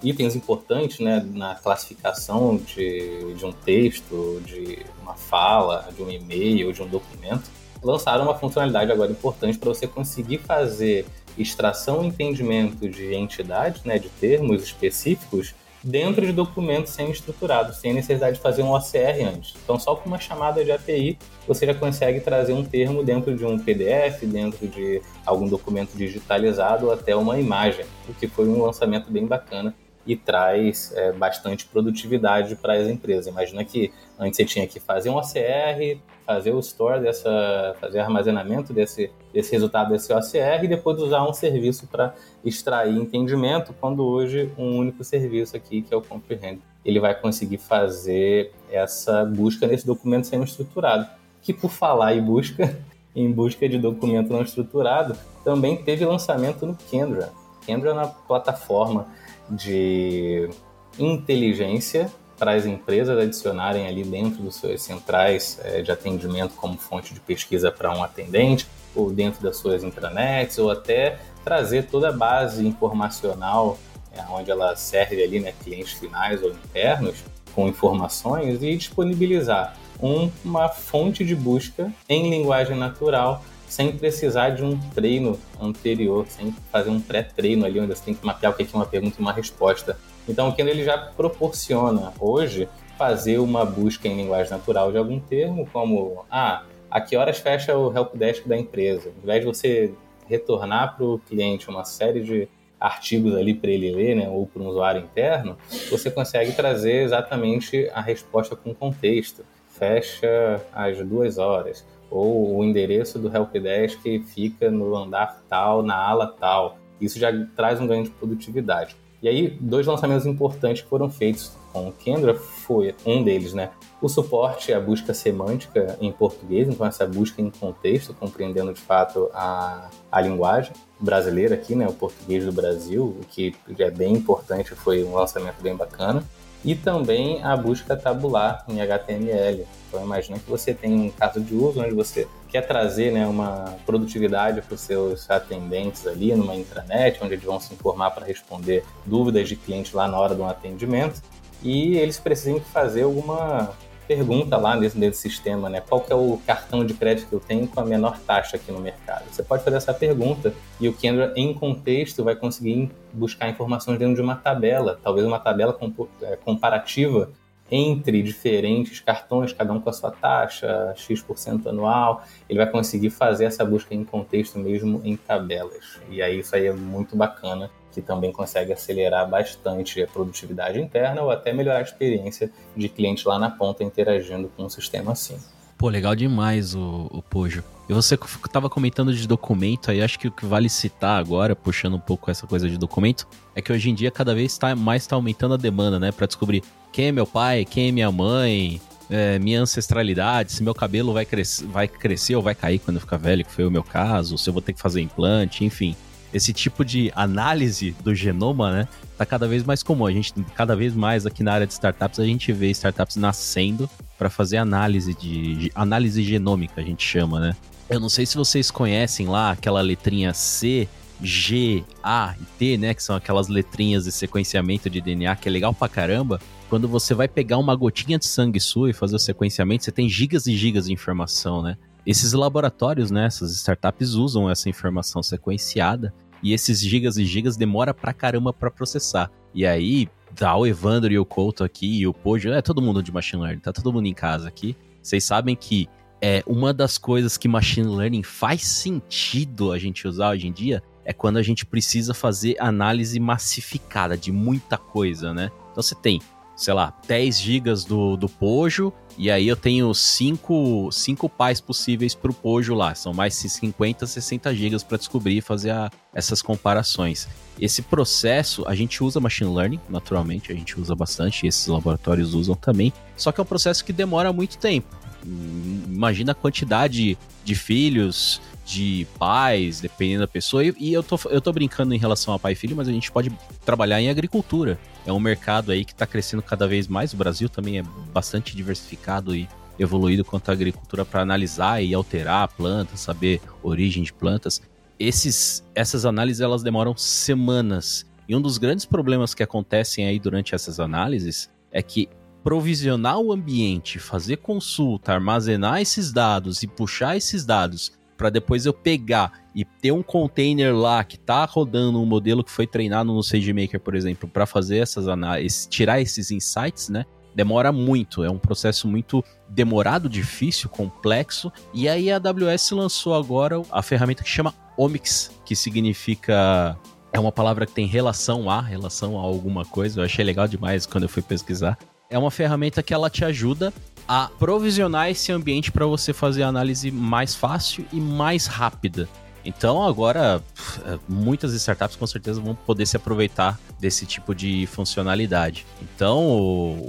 itens 0.03 0.35
importantes 0.35 0.99
né, 0.99 1.25
na 1.33 1.55
classificação 1.55 2.57
de, 2.57 3.33
de 3.33 3.45
um 3.45 3.51
texto, 3.51 4.41
de 4.45 4.85
uma 5.01 5.15
fala, 5.15 5.89
de 5.95 6.01
um 6.01 6.09
e-mail, 6.09 6.71
de 6.71 6.81
um 6.81 6.87
documento, 6.87 7.49
lançaram 7.83 8.23
uma 8.23 8.35
funcionalidade 8.35 8.91
agora 8.91 9.11
importante 9.11 9.57
para 9.57 9.69
você 9.69 9.87
conseguir 9.87 10.37
fazer 10.37 11.05
extração 11.37 12.03
e 12.03 12.07
entendimento 12.07 12.87
de 12.87 13.13
entidades, 13.13 13.83
né, 13.83 13.97
de 13.97 14.09
termos 14.09 14.63
específicos, 14.63 15.53
dentro 15.83 16.25
de 16.25 16.33
documentos 16.33 16.91
semi-estruturados, 16.91 17.77
sem 17.77 17.93
necessidade 17.93 18.35
de 18.35 18.41
fazer 18.41 18.63
um 18.63 18.73
OCR 18.73 19.23
antes. 19.33 19.53
Então, 19.63 19.79
só 19.79 19.95
com 19.95 20.09
uma 20.09 20.19
chamada 20.19 20.63
de 20.63 20.71
API, 20.71 21.17
você 21.47 21.65
já 21.65 21.73
consegue 21.73 22.19
trazer 22.19 22.53
um 22.53 22.63
termo 22.63 23.03
dentro 23.03 23.35
de 23.35 23.45
um 23.45 23.57
PDF, 23.57 24.23
dentro 24.23 24.67
de 24.67 25.01
algum 25.25 25.47
documento 25.47 25.95
digitalizado 25.95 26.87
ou 26.87 26.91
até 26.91 27.15
uma 27.15 27.39
imagem, 27.39 27.85
o 28.07 28.13
que 28.13 28.27
foi 28.27 28.47
um 28.47 28.61
lançamento 28.61 29.09
bem 29.09 29.25
bacana 29.25 29.73
e 30.09 30.15
traz 30.15 30.91
é, 30.95 31.11
bastante 31.11 31.67
produtividade 31.67 32.55
para 32.55 32.73
as 32.73 32.87
empresas. 32.87 33.27
Imagina 33.27 33.63
que 33.63 33.93
antes 34.17 34.37
você 34.37 34.43
tinha 34.43 34.65
que 34.65 34.79
fazer 34.79 35.11
um 35.11 35.17
OCR, 35.17 35.99
fazer 36.25 36.51
o 36.51 36.59
store 36.59 36.99
dessa, 36.99 37.75
fazer 37.79 37.99
armazenamento 37.99 38.73
desse, 38.73 39.11
desse 39.31 39.51
resultado 39.51 39.91
desse 39.91 40.11
OCR 40.11 40.63
e 40.63 40.67
depois 40.67 40.99
usar 40.99 41.23
um 41.29 41.31
serviço 41.31 41.85
para 41.85 42.15
extrair 42.43 42.97
entendimento, 42.97 43.71
quando 43.79 44.03
hoje 44.03 44.51
um 44.57 44.79
único 44.79 45.03
serviço 45.03 45.55
aqui, 45.55 45.83
que 45.83 45.93
é 45.93 45.97
o 45.97 46.01
Comprehend, 46.01 46.59
ele 46.83 46.99
vai 46.99 47.13
conseguir 47.13 47.59
fazer 47.59 48.51
essa 48.71 49.23
busca 49.23 49.67
nesse 49.67 49.85
documento 49.85 50.25
sendo 50.25 50.43
estruturado. 50.43 51.07
Que 51.43 51.53
por 51.53 51.69
falar 51.69 52.15
em 52.15 52.21
busca, 52.23 52.75
em 53.15 53.31
busca 53.31 53.69
de 53.69 53.77
documento 53.77 54.33
não 54.33 54.41
estruturado, 54.41 55.15
também 55.43 55.77
teve 55.77 56.03
lançamento 56.03 56.65
no 56.65 56.75
Kendra. 56.89 57.31
Kendra 57.69 57.91
é 57.91 57.93
uma 57.93 58.07
plataforma 58.07 59.07
de 59.47 60.49
inteligência 60.97 62.11
para 62.35 62.53
as 62.53 62.65
empresas 62.65 63.15
adicionarem 63.17 63.85
ali 63.85 64.03
dentro 64.03 64.41
dos 64.41 64.55
seus 64.55 64.81
centrais 64.81 65.59
é, 65.63 65.81
de 65.83 65.91
atendimento 65.91 66.55
como 66.55 66.77
fonte 66.77 67.13
de 67.13 67.19
pesquisa 67.19 67.71
para 67.71 67.95
um 67.95 68.03
atendente, 68.03 68.65
ou 68.95 69.11
dentro 69.11 69.43
das 69.43 69.57
suas 69.57 69.83
intranets, 69.83 70.57
ou 70.57 70.71
até 70.71 71.19
trazer 71.43 71.85
toda 71.87 72.09
a 72.09 72.11
base 72.11 72.65
informacional 72.65 73.77
é, 74.11 74.21
onde 74.31 74.49
ela 74.49 74.75
serve 74.75 75.23
ali, 75.23 75.39
né, 75.39 75.53
clientes 75.63 75.93
finais 75.93 76.41
ou 76.41 76.49
internos, 76.49 77.17
com 77.53 77.67
informações 77.67 78.63
e 78.63 78.75
disponibilizar 78.75 79.77
um, 80.01 80.31
uma 80.43 80.69
fonte 80.69 81.23
de 81.23 81.35
busca 81.35 81.91
em 82.07 82.29
linguagem 82.29 82.75
natural 82.75 83.43
sem 83.69 83.95
precisar 83.95 84.49
de 84.49 84.63
um 84.63 84.77
treino 84.93 85.39
anterior, 85.61 86.25
sem 86.27 86.51
fazer 86.71 86.89
um 86.89 86.99
pré-treino 86.99 87.65
ali, 87.65 87.79
onde 87.79 87.95
você 87.95 88.03
tem 88.03 88.13
que 88.13 88.25
mapear 88.25 88.51
o 88.51 88.55
que 88.55 88.63
é 88.63 88.67
uma 88.73 88.85
pergunta 88.85 89.15
e 89.17 89.21
uma 89.21 89.31
resposta. 89.31 89.97
Então, 90.27 90.49
o 90.49 90.55
Kendo 90.55 90.69
ele 90.69 90.83
já 90.83 90.97
proporciona 90.97 92.11
hoje 92.19 92.67
fazer 92.97 93.39
uma 93.39 93.63
busca 93.63 94.07
em 94.07 94.17
linguagem 94.17 94.51
natural 94.51 94.91
de 94.91 94.97
algum 94.97 95.19
termo, 95.19 95.69
como 95.71 96.25
ah, 96.29 96.63
a 96.91 96.99
que 96.99 97.15
horas 97.15 97.37
fecha 97.37 97.77
o 97.77 97.95
helpdesk 97.95 98.45
da 98.47 98.57
empresa? 98.57 99.09
Ao 99.09 99.23
invés 99.23 99.39
de 99.41 99.45
você 99.45 99.93
retornar 100.27 100.95
para 100.95 101.05
o 101.05 101.19
cliente 101.19 101.69
uma 101.69 101.85
série 101.85 102.21
de 102.21 102.47
artigos 102.79 103.35
ali 103.35 103.53
para 103.53 103.69
ele 103.69 103.91
ler, 103.91 104.15
né, 104.15 104.29
ou 104.29 104.47
para 104.47 104.61
um 104.61 104.67
usuário 104.67 105.01
interno, 105.01 105.57
você 105.89 106.09
consegue 106.09 106.53
trazer 106.53 107.03
exatamente 107.03 107.89
a 107.93 108.01
resposta 108.01 108.55
com 108.55 108.73
contexto. 108.73 109.45
Fecha 109.79 110.61
às 110.73 110.97
duas 110.99 111.37
horas 111.37 111.85
ou 112.11 112.57
o 112.57 112.63
endereço 112.63 113.19
do 113.19 113.35
helpdesk 113.35 114.01
fica 114.25 114.69
no 114.69 114.95
andar 114.95 115.41
tal, 115.47 115.83
na 115.83 115.95
ala 115.95 116.27
tal. 116.27 116.77
Isso 116.99 117.19
já 117.19 117.31
traz 117.55 117.79
um 117.79 117.87
ganho 117.87 118.03
de 118.03 118.09
produtividade. 118.09 118.95
E 119.21 119.27
aí, 119.27 119.49
dois 119.59 119.85
lançamentos 119.85 120.25
importantes 120.25 120.81
que 120.81 120.87
foram 120.87 121.09
feitos 121.09 121.51
com 121.73 121.89
o 121.89 121.91
Kendra 121.91 122.33
foi 122.35 122.95
um 123.05 123.21
deles, 123.21 123.53
né? 123.53 123.69
O 124.01 124.07
suporte 124.07 124.73
à 124.73 124.79
busca 124.79 125.13
semântica 125.13 125.97
em 125.99 126.09
português, 126.09 126.69
então 126.69 126.87
essa 126.87 127.05
busca 127.05 127.41
em 127.41 127.49
contexto, 127.49 128.13
compreendendo 128.13 128.73
de 128.73 128.79
fato 128.79 129.29
a, 129.33 129.89
a 130.09 130.21
linguagem 130.21 130.71
brasileira 130.99 131.55
aqui, 131.55 131.75
né? 131.75 131.85
O 131.87 131.93
português 131.93 132.45
do 132.45 132.51
Brasil, 132.53 133.03
o 133.03 133.25
que 133.25 133.53
é 133.77 133.91
bem 133.91 134.13
importante, 134.13 134.73
foi 134.73 135.03
um 135.03 135.13
lançamento 135.13 135.61
bem 135.61 135.75
bacana 135.75 136.23
e 136.63 136.75
também 136.75 137.43
a 137.43 137.55
busca 137.55 137.95
tabular 137.95 138.65
em 138.67 138.81
HTML. 138.81 139.65
Então 139.87 140.03
imagina 140.03 140.37
que 140.37 140.49
você 140.49 140.73
tem 140.73 140.93
um 140.93 141.09
caso 141.09 141.39
de 141.39 141.55
uso 141.55 141.81
onde 141.81 141.93
você 141.93 142.27
quer 142.49 142.61
trazer 142.61 143.11
né, 143.11 143.25
uma 143.25 143.75
produtividade 143.85 144.61
para 144.61 144.75
os 144.75 144.81
seus 144.81 145.29
atendentes 145.29 146.05
ali 146.05 146.33
numa 146.35 146.55
intranet, 146.55 147.19
onde 147.23 147.33
eles 147.33 147.45
vão 147.45 147.59
se 147.59 147.73
informar 147.73 148.11
para 148.11 148.25
responder 148.25 148.83
dúvidas 149.05 149.47
de 149.47 149.55
cliente 149.55 149.95
lá 149.95 150.07
na 150.07 150.19
hora 150.19 150.35
do 150.35 150.43
atendimento, 150.43 151.21
e 151.61 151.97
eles 151.97 152.19
precisam 152.19 152.59
fazer 152.59 153.03
alguma 153.03 153.71
pergunta 154.09 154.57
lá 154.57 154.75
dentro 154.75 154.99
desse 154.99 155.21
sistema, 155.21 155.69
né? 155.69 155.83
Qual 155.87 156.01
que 156.01 156.11
é 156.11 156.15
o 156.15 156.41
cartão 156.43 156.83
de 156.83 156.95
crédito 156.95 157.29
que 157.29 157.33
eu 157.33 157.39
tenho 157.39 157.67
com 157.67 157.79
a 157.79 157.85
menor 157.85 158.17
taxa 158.17 158.57
aqui 158.57 158.71
no 158.71 158.79
mercado? 158.79 159.25
Você 159.31 159.43
pode 159.43 159.63
fazer 159.63 159.77
essa 159.77 159.93
pergunta 159.93 160.51
e 160.79 160.89
o 160.89 160.93
Kendra, 160.93 161.31
em 161.35 161.53
contexto, 161.53 162.23
vai 162.23 162.35
conseguir 162.35 162.89
buscar 163.13 163.47
informações 163.47 163.99
dentro 163.99 164.15
de 164.15 164.21
uma 164.21 164.35
tabela, 164.35 164.99
talvez 165.03 165.27
uma 165.27 165.37
tabela 165.37 165.77
é, 166.23 166.35
comparativa 166.37 167.29
entre 167.71 168.21
diferentes 168.21 168.99
cartões, 168.99 169.53
cada 169.53 169.71
um 169.71 169.79
com 169.79 169.89
a 169.89 169.93
sua 169.93 170.11
taxa, 170.11 170.93
X% 170.95 171.67
anual, 171.67 172.23
ele 172.49 172.57
vai 172.57 172.69
conseguir 172.69 173.09
fazer 173.09 173.45
essa 173.45 173.63
busca 173.63 173.93
em 173.93 174.03
contexto 174.03 174.57
mesmo 174.57 175.01
em 175.03 175.15
tabelas. 175.15 175.99
E 176.09 176.21
aí 176.21 176.39
isso 176.39 176.55
aí 176.55 176.65
é 176.65 176.73
muito 176.73 177.15
bacana 177.15 177.69
que 177.91 178.01
também 178.01 178.31
consegue 178.31 178.71
acelerar 178.71 179.27
bastante 179.27 180.01
a 180.01 180.07
produtividade 180.07 180.79
interna 180.79 181.21
ou 181.21 181.31
até 181.31 181.51
melhorar 181.51 181.79
a 181.79 181.81
experiência 181.81 182.51
de 182.75 182.87
cliente 182.87 183.27
lá 183.27 183.39
na 183.39 183.49
ponta 183.49 183.83
interagindo 183.83 184.49
com 184.55 184.63
um 184.63 184.69
sistema 184.69 185.11
assim. 185.11 185.37
Pô, 185.79 185.87
legal 185.87 186.13
demais 186.13 186.75
o, 186.75 187.07
o 187.09 187.21
Pojo. 187.21 187.63
E 187.87 187.93
você 187.93 188.15
estava 188.15 188.69
comentando 188.69 189.13
de 189.13 189.25
documento, 189.25 189.89
aí 189.89 190.01
acho 190.01 190.19
que 190.19 190.27
o 190.27 190.31
que 190.31 190.45
vale 190.45 190.67
citar 190.67 191.17
agora, 191.17 191.55
puxando 191.55 191.95
um 191.95 191.99
pouco 191.99 192.29
essa 192.29 192.45
coisa 192.45 192.69
de 192.69 192.77
documento, 192.77 193.25
é 193.55 193.61
que 193.61 193.71
hoje 193.71 193.89
em 193.89 193.95
dia 193.95 194.11
cada 194.11 194.35
vez 194.35 194.57
tá, 194.57 194.75
mais 194.75 195.03
está 195.03 195.15
aumentando 195.15 195.53
a 195.53 195.57
demanda, 195.57 195.97
né? 195.97 196.11
Para 196.11 196.27
descobrir 196.27 196.63
quem 196.91 197.07
é 197.07 197.11
meu 197.13 197.25
pai, 197.25 197.63
quem 197.63 197.87
é 197.87 197.91
minha 197.93 198.11
mãe, 198.11 198.81
é, 199.09 199.39
minha 199.39 199.61
ancestralidade, 199.61 200.51
se 200.51 200.61
meu 200.61 200.75
cabelo 200.75 201.13
vai, 201.13 201.25
cres 201.25 201.63
vai 201.65 201.87
crescer 201.87 202.35
ou 202.35 202.41
vai 202.41 202.53
cair 202.53 202.79
quando 202.79 202.97
eu 202.97 203.01
ficar 203.01 203.15
velho, 203.15 203.45
que 203.45 203.51
foi 203.51 203.65
o 203.65 203.71
meu 203.71 203.81
caso, 203.81 204.37
se 204.37 204.49
eu 204.49 204.53
vou 204.53 204.61
ter 204.61 204.73
que 204.73 204.81
fazer 204.81 204.99
implante, 204.99 205.63
enfim 205.63 205.95
esse 206.33 206.53
tipo 206.53 206.85
de 206.85 207.11
análise 207.15 207.95
do 208.03 208.13
genoma, 208.13 208.71
né, 208.71 208.87
tá 209.17 209.25
cada 209.25 209.47
vez 209.47 209.63
mais 209.63 209.83
comum. 209.83 210.05
A 210.05 210.11
gente 210.11 210.33
cada 210.55 210.75
vez 210.75 210.93
mais 210.93 211.25
aqui 211.25 211.43
na 211.43 211.53
área 211.53 211.67
de 211.67 211.73
startups 211.73 212.19
a 212.19 212.25
gente 212.25 212.51
vê 212.51 212.69
startups 212.71 213.15
nascendo 213.15 213.89
para 214.17 214.29
fazer 214.29 214.57
análise 214.57 215.13
de, 215.13 215.55
de, 215.55 215.71
análise 215.73 216.23
genômica, 216.23 216.81
a 216.81 216.83
gente 216.83 217.03
chama, 217.03 217.39
né? 217.39 217.55
Eu 217.89 217.99
não 217.99 218.09
sei 218.09 218.25
se 218.25 218.35
vocês 218.35 218.69
conhecem 218.69 219.27
lá 219.27 219.51
aquela 219.51 219.81
letrinha 219.81 220.33
C, 220.33 220.87
G, 221.21 221.83
A 222.03 222.35
e 222.39 222.45
T, 222.57 222.77
né, 222.77 222.93
que 222.93 223.01
são 223.01 223.15
aquelas 223.15 223.47
letrinhas 223.47 224.03
de 224.05 224.11
sequenciamento 224.11 224.89
de 224.89 225.01
DNA 225.01 225.35
que 225.35 225.49
é 225.49 225.51
legal 225.51 225.73
pra 225.73 225.89
caramba. 225.89 226.39
Quando 226.69 226.87
você 226.87 227.15
vai 227.15 227.27
pegar 227.27 227.57
uma 227.57 227.75
gotinha 227.75 228.19
de 228.19 228.25
sangue 228.25 228.59
sua 228.59 228.91
e 228.91 228.93
fazer 228.93 229.15
o 229.15 229.19
sequenciamento, 229.19 229.83
você 229.83 229.91
tem 229.91 230.07
gigas 230.07 230.45
e 230.45 230.55
gigas 230.55 230.85
de 230.85 230.93
informação, 230.93 231.63
né? 231.63 231.77
Esses 232.09 232.33
laboratórios, 232.33 233.11
né, 233.11 233.27
essas 233.27 233.51
startups 233.51 234.15
usam 234.15 234.49
essa 234.49 234.67
informação 234.67 235.21
sequenciada 235.21 236.11
e 236.41 236.53
esses 236.53 236.81
gigas 236.81 237.17
e 237.17 237.23
gigas 237.23 237.55
demora 237.55 237.93
pra 237.93 238.11
caramba 238.11 238.51
para 238.51 238.71
processar. 238.71 239.29
E 239.53 239.63
aí, 239.63 240.07
tá 240.35 240.57
o 240.57 240.65
Evandro 240.65 241.13
e 241.13 241.19
o 241.19 241.23
Couto 241.23 241.63
aqui 241.63 241.99
e 241.99 242.07
o 242.07 242.11
Pojo, 242.11 242.49
é 242.49 242.63
todo 242.63 242.81
mundo 242.81 243.03
de 243.03 243.11
machine 243.11 243.43
learning, 243.43 243.59
tá 243.59 243.71
todo 243.71 243.93
mundo 243.93 244.07
em 244.07 244.13
casa 244.15 244.47
aqui. 244.47 244.75
Vocês 245.03 245.23
sabem 245.23 245.55
que 245.55 245.87
é 246.19 246.43
uma 246.47 246.73
das 246.73 246.97
coisas 246.97 247.37
que 247.37 247.47
machine 247.47 247.95
learning 247.95 248.23
faz 248.23 248.63
sentido 248.63 249.71
a 249.71 249.77
gente 249.77 250.07
usar 250.07 250.31
hoje 250.31 250.47
em 250.47 250.51
dia 250.51 250.81
é 251.05 251.13
quando 251.13 251.37
a 251.37 251.43
gente 251.43 251.63
precisa 251.63 252.15
fazer 252.15 252.55
análise 252.59 253.19
massificada 253.19 254.17
de 254.17 254.31
muita 254.31 254.79
coisa, 254.79 255.31
né? 255.31 255.51
Então 255.69 255.83
você 255.83 255.93
tem 255.93 256.19
sei 256.59 256.73
lá, 256.73 256.93
10 257.07 257.39
gigas 257.39 257.85
do, 257.85 258.17
do 258.17 258.27
Pojo, 258.27 258.91
e 259.17 259.31
aí 259.31 259.47
eu 259.47 259.55
tenho 259.55 259.93
5 259.93 260.89
cinco 260.91 261.29
pais 261.29 261.61
possíveis 261.61 262.13
para 262.13 262.29
o 262.29 262.33
Pojo 262.33 262.75
lá. 262.75 262.93
São 262.93 263.13
mais 263.13 263.33
50, 263.33 264.05
60 264.05 264.53
gigas 264.53 264.83
para 264.83 264.97
descobrir 264.97 265.37
e 265.37 265.41
fazer 265.41 265.71
a, 265.71 265.89
essas 266.13 266.41
comparações. 266.41 267.29
Esse 267.57 267.81
processo, 267.81 268.67
a 268.67 268.75
gente 268.75 269.01
usa 269.01 269.21
machine 269.21 269.55
learning, 269.55 269.79
naturalmente, 269.89 270.51
a 270.51 270.55
gente 270.55 270.77
usa 270.77 270.93
bastante, 270.93 271.47
esses 271.47 271.65
laboratórios 271.65 272.33
usam 272.33 272.55
também, 272.55 272.91
só 273.15 273.31
que 273.31 273.39
é 273.39 273.43
um 273.43 273.47
processo 273.47 273.83
que 273.85 273.93
demora 273.93 274.33
muito 274.33 274.57
tempo. 274.57 274.97
Imagina 275.25 276.33
a 276.33 276.35
quantidade 276.35 277.17
de 277.45 277.55
filhos, 277.55 278.41
de 278.69 279.07
pais, 279.17 279.81
dependendo 279.81 280.19
da 280.19 280.27
pessoa. 280.27 280.63
E, 280.63 280.71
e, 280.77 280.93
eu, 280.93 281.01
tô, 281.01 281.19
eu 281.31 281.41
tô 281.41 281.51
brincando 281.51 281.95
em 281.95 281.97
relação 281.97 282.35
a 282.35 282.39
pai 282.39 282.51
e 282.51 282.55
filho, 282.55 282.75
mas 282.75 282.87
a 282.87 282.91
gente 282.91 283.11
pode 283.11 283.31
trabalhar 283.65 283.99
em 283.99 284.09
agricultura. 284.09 284.79
É 285.07 285.11
um 285.11 285.19
mercado 285.19 285.71
aí 285.71 285.83
que 285.83 285.91
está 285.91 286.05
crescendo 286.05 286.43
cada 286.43 286.67
vez 286.67 286.87
mais. 286.87 287.11
O 287.11 287.17
Brasil 287.17 287.49
também 287.49 287.79
é 287.79 287.83
bastante 288.13 288.55
diversificado 288.55 289.35
e 289.35 289.49
evoluído 289.79 290.23
quanto 290.23 290.49
à 290.49 290.51
agricultura 290.51 291.03
para 291.03 291.21
analisar 291.21 291.81
e 291.81 291.95
alterar 291.95 292.43
a 292.43 292.47
planta, 292.47 292.95
saber 292.95 293.41
origem 293.63 294.03
de 294.03 294.13
plantas. 294.13 294.61
Esses, 294.99 295.63
essas 295.73 296.05
análises 296.05 296.41
elas 296.41 296.61
demoram 296.61 296.95
semanas 296.95 298.05
E 298.27 298.35
um 298.35 298.41
dos 298.41 298.57
grandes 298.57 298.85
problemas 298.85 299.33
que 299.33 299.41
acontecem 299.41 300.05
aí 300.05 300.19
durante 300.19 300.53
essas 300.53 300.79
análises 300.79 301.49
é 301.71 301.81
que 301.81 302.07
provisionar 302.43 303.17
o 303.17 303.31
ambiente, 303.31 303.97
fazer 303.97 304.37
consulta, 304.37 305.13
armazenar 305.13 305.81
esses 305.81 306.11
dados 306.11 306.61
e 306.61 306.67
puxar 306.67 307.17
esses 307.17 307.45
dados 307.45 307.97
para 308.19 308.29
depois 308.29 308.65
eu 308.65 308.73
pegar 308.73 309.31
e 309.55 309.63
ter 309.63 309.93
um 309.93 310.03
container 310.03 310.75
lá 310.75 311.01
que 311.05 311.17
tá 311.17 311.45
rodando 311.45 312.01
um 312.01 312.05
modelo 312.05 312.43
que 312.43 312.51
foi 312.51 312.67
treinado 312.67 313.13
no 313.13 313.23
SageMaker, 313.23 313.79
por 313.79 313.95
exemplo, 313.95 314.27
para 314.27 314.45
fazer 314.45 314.79
essas 314.79 315.07
análises, 315.07 315.65
tirar 315.65 316.01
esses 316.01 316.29
insights, 316.29 316.89
né? 316.89 317.05
Demora 317.33 317.71
muito, 317.71 318.21
é 318.21 318.29
um 318.29 318.37
processo 318.37 318.89
muito 318.89 319.23
demorado, 319.47 320.09
difícil, 320.09 320.67
complexo. 320.67 321.49
E 321.73 321.87
aí 321.87 322.11
a 322.11 322.17
AWS 322.17 322.71
lançou 322.71 323.15
agora 323.15 323.61
a 323.71 323.81
ferramenta 323.81 324.21
que 324.21 324.29
chama 324.29 324.53
Omics, 324.75 325.31
que 325.45 325.55
significa 325.55 326.77
é 327.13 327.19
uma 327.19 327.31
palavra 327.31 327.65
que 327.65 327.71
tem 327.71 327.87
relação 327.87 328.49
a, 328.49 328.61
relação 328.61 329.17
a 329.17 329.21
alguma 329.21 329.63
coisa. 329.63 330.01
Eu 330.01 330.05
achei 330.05 330.25
legal 330.25 330.45
demais 330.45 330.85
quando 330.85 331.03
eu 331.03 331.09
fui 331.09 331.21
pesquisar. 331.21 331.77
É 332.09 332.17
uma 332.17 332.31
ferramenta 332.31 332.83
que 332.83 332.93
ela 332.93 333.09
te 333.09 333.23
ajuda 333.23 333.71
a 334.09 334.27
provisionar 334.39 335.07
esse 335.11 335.31
ambiente 335.31 335.71
para 335.71 335.85
você 335.85 336.13
fazer 336.13 336.41
a 336.41 336.47
análise 336.47 336.89
mais 336.89 337.35
fácil 337.35 337.85
e 337.93 338.01
mais 338.01 338.47
rápida. 338.47 339.07
Então 339.45 339.85
agora 339.85 340.43
é, 340.83 340.97
muitas 341.07 341.53
startups 341.53 341.95
com 341.95 342.07
certeza 342.07 342.41
vão 342.41 342.55
poder 342.55 342.87
se 342.87 342.97
aproveitar 342.97 343.59
desse 343.79 344.07
tipo 344.07 344.33
de 344.33 344.65
funcionalidade. 344.65 345.63
Então, 345.79 346.17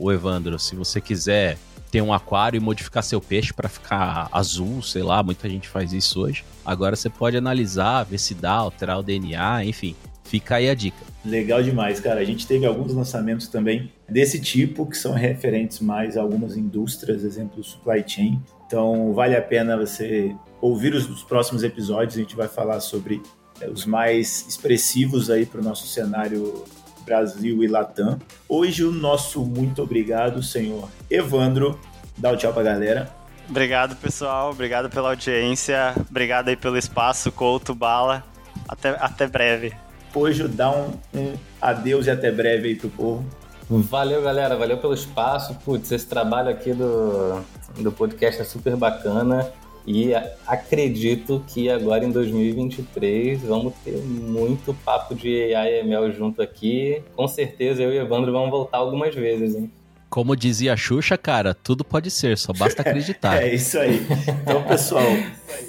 o 0.00 0.10
Evandro, 0.10 0.58
se 0.58 0.74
você 0.74 0.98
quiser 0.98 1.58
ter 1.90 2.00
um 2.00 2.10
aquário 2.10 2.56
e 2.56 2.60
modificar 2.60 3.02
seu 3.02 3.20
peixe 3.20 3.52
para 3.52 3.68
ficar 3.68 4.28
azul, 4.32 4.82
sei 4.82 5.02
lá, 5.02 5.22
muita 5.22 5.46
gente 5.46 5.68
faz 5.68 5.92
isso 5.92 6.22
hoje. 6.22 6.42
Agora 6.64 6.96
você 6.96 7.10
pode 7.10 7.36
analisar, 7.36 8.04
ver 8.04 8.18
se 8.18 8.32
dá, 8.32 8.52
alterar 8.52 8.98
o 8.98 9.02
DNA, 9.02 9.66
enfim. 9.66 9.94
Fica 10.24 10.56
aí 10.56 10.68
a 10.68 10.74
dica. 10.74 10.98
Legal 11.24 11.62
demais, 11.62 12.00
cara. 12.00 12.20
A 12.20 12.24
gente 12.24 12.46
teve 12.46 12.64
alguns 12.64 12.94
lançamentos 12.94 13.48
também 13.48 13.92
desse 14.08 14.40
tipo, 14.40 14.86
que 14.86 14.96
são 14.96 15.12
referentes 15.12 15.80
mais 15.80 16.16
a 16.16 16.22
algumas 16.22 16.56
indústrias, 16.56 17.24
exemplo, 17.24 17.62
supply 17.62 18.04
chain. 18.06 18.40
Então, 18.66 19.12
vale 19.12 19.36
a 19.36 19.42
pena 19.42 19.76
você 19.76 20.34
ouvir 20.60 20.94
os, 20.94 21.08
os 21.08 21.22
próximos 21.22 21.62
episódios. 21.62 22.16
A 22.16 22.20
gente 22.20 22.36
vai 22.36 22.48
falar 22.48 22.80
sobre 22.80 23.20
é, 23.60 23.68
os 23.68 23.84
mais 23.84 24.46
expressivos 24.48 25.30
aí 25.30 25.44
para 25.44 25.60
o 25.60 25.64
nosso 25.64 25.86
cenário 25.88 26.64
Brasil 27.04 27.62
e 27.62 27.66
Latam. 27.66 28.18
Hoje, 28.48 28.84
o 28.84 28.92
nosso 28.92 29.44
muito 29.44 29.82
obrigado, 29.82 30.42
senhor 30.42 30.88
Evandro. 31.10 31.78
Dá 32.16 32.30
o 32.30 32.34
um 32.34 32.36
tchau 32.36 32.52
para 32.52 32.62
a 32.62 32.72
galera. 32.72 33.10
Obrigado, 33.48 33.96
pessoal. 33.96 34.50
Obrigado 34.50 34.88
pela 34.88 35.10
audiência. 35.10 35.92
Obrigado 36.08 36.48
aí 36.48 36.56
pelo 36.56 36.78
espaço, 36.78 37.32
Couto, 37.32 37.74
Bala. 37.74 38.22
Até, 38.68 38.90
até 38.90 39.26
breve. 39.26 39.74
Pojo, 40.12 40.48
dá 40.48 40.70
um, 40.70 40.92
um 41.14 41.34
adeus 41.60 42.06
e 42.06 42.10
até 42.10 42.30
breve 42.30 42.68
aí 42.68 42.74
pro 42.74 42.88
povo. 42.88 43.24
Valeu, 43.68 44.20
galera. 44.20 44.56
Valeu 44.56 44.78
pelo 44.78 44.94
espaço. 44.94 45.54
Putz, 45.64 45.92
esse 45.92 46.06
trabalho 46.06 46.50
aqui 46.50 46.72
do, 46.72 47.40
do 47.78 47.92
podcast 47.92 48.40
é 48.40 48.44
super 48.44 48.76
bacana. 48.76 49.52
E 49.86 50.12
acredito 50.46 51.42
que 51.46 51.70
agora 51.70 52.04
em 52.04 52.10
2023 52.10 53.42
vamos 53.42 53.72
ter 53.84 53.96
muito 53.96 54.74
papo 54.84 55.14
de 55.14 55.54
AI 55.54 55.74
e 55.74 55.80
ML 55.80 56.12
junto 56.12 56.42
aqui. 56.42 57.02
Com 57.16 57.26
certeza 57.26 57.82
eu 57.82 57.92
e 57.92 57.98
Evandro 57.98 58.32
vamos 58.32 58.50
voltar 58.50 58.78
algumas 58.78 59.14
vezes, 59.14 59.54
hein? 59.54 59.70
Como 60.10 60.34
dizia 60.34 60.72
a 60.72 60.76
Xuxa, 60.76 61.16
cara, 61.16 61.54
tudo 61.54 61.84
pode 61.84 62.10
ser, 62.10 62.36
só 62.36 62.52
basta 62.52 62.82
acreditar. 62.82 63.36
é 63.40 63.54
isso 63.54 63.78
aí. 63.78 64.04
Então, 64.42 64.64
pessoal, 64.64 65.06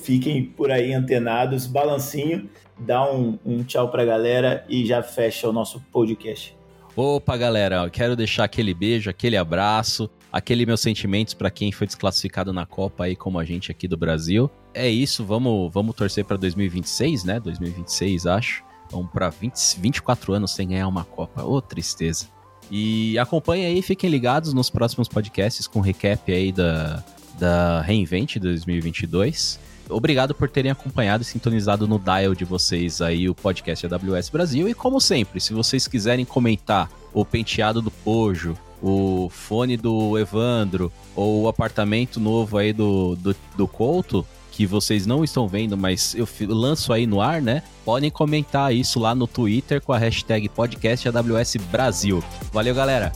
fiquem 0.03 0.43
por 0.43 0.71
aí 0.71 0.93
antenados. 0.93 1.67
Balancinho 1.67 2.49
dá 2.79 3.09
um, 3.09 3.37
um 3.45 3.63
tchau 3.63 3.91
pra 3.91 4.03
galera 4.03 4.65
e 4.67 4.83
já 4.83 5.03
fecha 5.03 5.47
o 5.47 5.53
nosso 5.53 5.79
podcast. 5.91 6.57
Opa, 6.95 7.37
galera, 7.37 7.83
eu 7.83 7.91
quero 7.91 8.15
deixar 8.15 8.45
aquele 8.45 8.73
beijo, 8.73 9.11
aquele 9.11 9.37
abraço, 9.37 10.09
aquele 10.31 10.65
meus 10.65 10.81
sentimentos 10.81 11.35
para 11.35 11.51
quem 11.51 11.71
foi 11.71 11.85
desclassificado 11.85 12.51
na 12.51 12.65
Copa 12.65 13.03
aí 13.03 13.15
como 13.15 13.37
a 13.37 13.45
gente 13.45 13.69
aqui 13.69 13.87
do 13.87 13.95
Brasil. 13.95 14.49
É 14.73 14.89
isso, 14.89 15.23
vamos, 15.23 15.71
vamos 15.71 15.95
torcer 15.95 16.25
para 16.25 16.35
2026, 16.35 17.25
né? 17.25 17.39
2026, 17.39 18.25
acho. 18.25 18.63
Vamos 18.89 19.11
para 19.11 19.29
24 19.29 20.33
anos 20.33 20.51
sem 20.51 20.67
ganhar 20.67 20.87
uma 20.87 21.05
Copa. 21.05 21.43
Ô, 21.43 21.57
oh, 21.57 21.61
tristeza. 21.61 22.40
E 22.71 23.19
acompanhem 23.19 23.65
aí, 23.65 23.81
fiquem 23.81 24.09
ligados 24.09 24.53
nos 24.53 24.69
próximos 24.69 25.09
podcasts 25.09 25.67
com 25.67 25.81
recap 25.81 26.31
aí 26.31 26.53
da, 26.53 27.03
da 27.37 27.81
Reinvent 27.81 28.37
2022. 28.37 29.59
Obrigado 29.89 30.33
por 30.33 30.49
terem 30.49 30.71
acompanhado 30.71 31.21
e 31.21 31.25
sintonizado 31.25 31.85
no 31.85 31.99
dial 31.99 32.33
de 32.33 32.45
vocês 32.45 33.01
aí 33.01 33.27
o 33.27 33.35
podcast 33.35 33.85
AWS 33.85 34.29
Brasil. 34.29 34.69
E 34.69 34.73
como 34.73 35.01
sempre, 35.01 35.41
se 35.41 35.53
vocês 35.53 35.85
quiserem 35.85 36.23
comentar 36.23 36.89
o 37.13 37.25
penteado 37.25 37.81
do 37.81 37.91
Pojo, 37.91 38.57
o 38.81 39.29
fone 39.29 39.75
do 39.75 40.17
Evandro 40.17 40.89
ou 41.13 41.43
o 41.43 41.47
apartamento 41.49 42.21
novo 42.21 42.57
aí 42.57 42.71
do, 42.71 43.17
do, 43.17 43.35
do 43.57 43.67
Couto, 43.67 44.25
que 44.51 44.65
vocês 44.65 45.05
não 45.05 45.23
estão 45.23 45.47
vendo, 45.47 45.77
mas 45.77 46.13
eu 46.13 46.27
lanço 46.47 46.91
aí 46.93 47.07
no 47.07 47.21
ar, 47.21 47.41
né? 47.41 47.63
Podem 47.83 48.11
comentar 48.11 48.73
isso 48.73 48.99
lá 48.99 49.15
no 49.15 49.25
Twitter 49.25 49.81
com 49.81 49.93
a 49.93 49.97
hashtag 49.97 50.49
podcast 50.49 51.07
AWS 51.07 51.55
Brasil. 51.71 52.23
Valeu, 52.51 52.75
galera! 52.75 53.11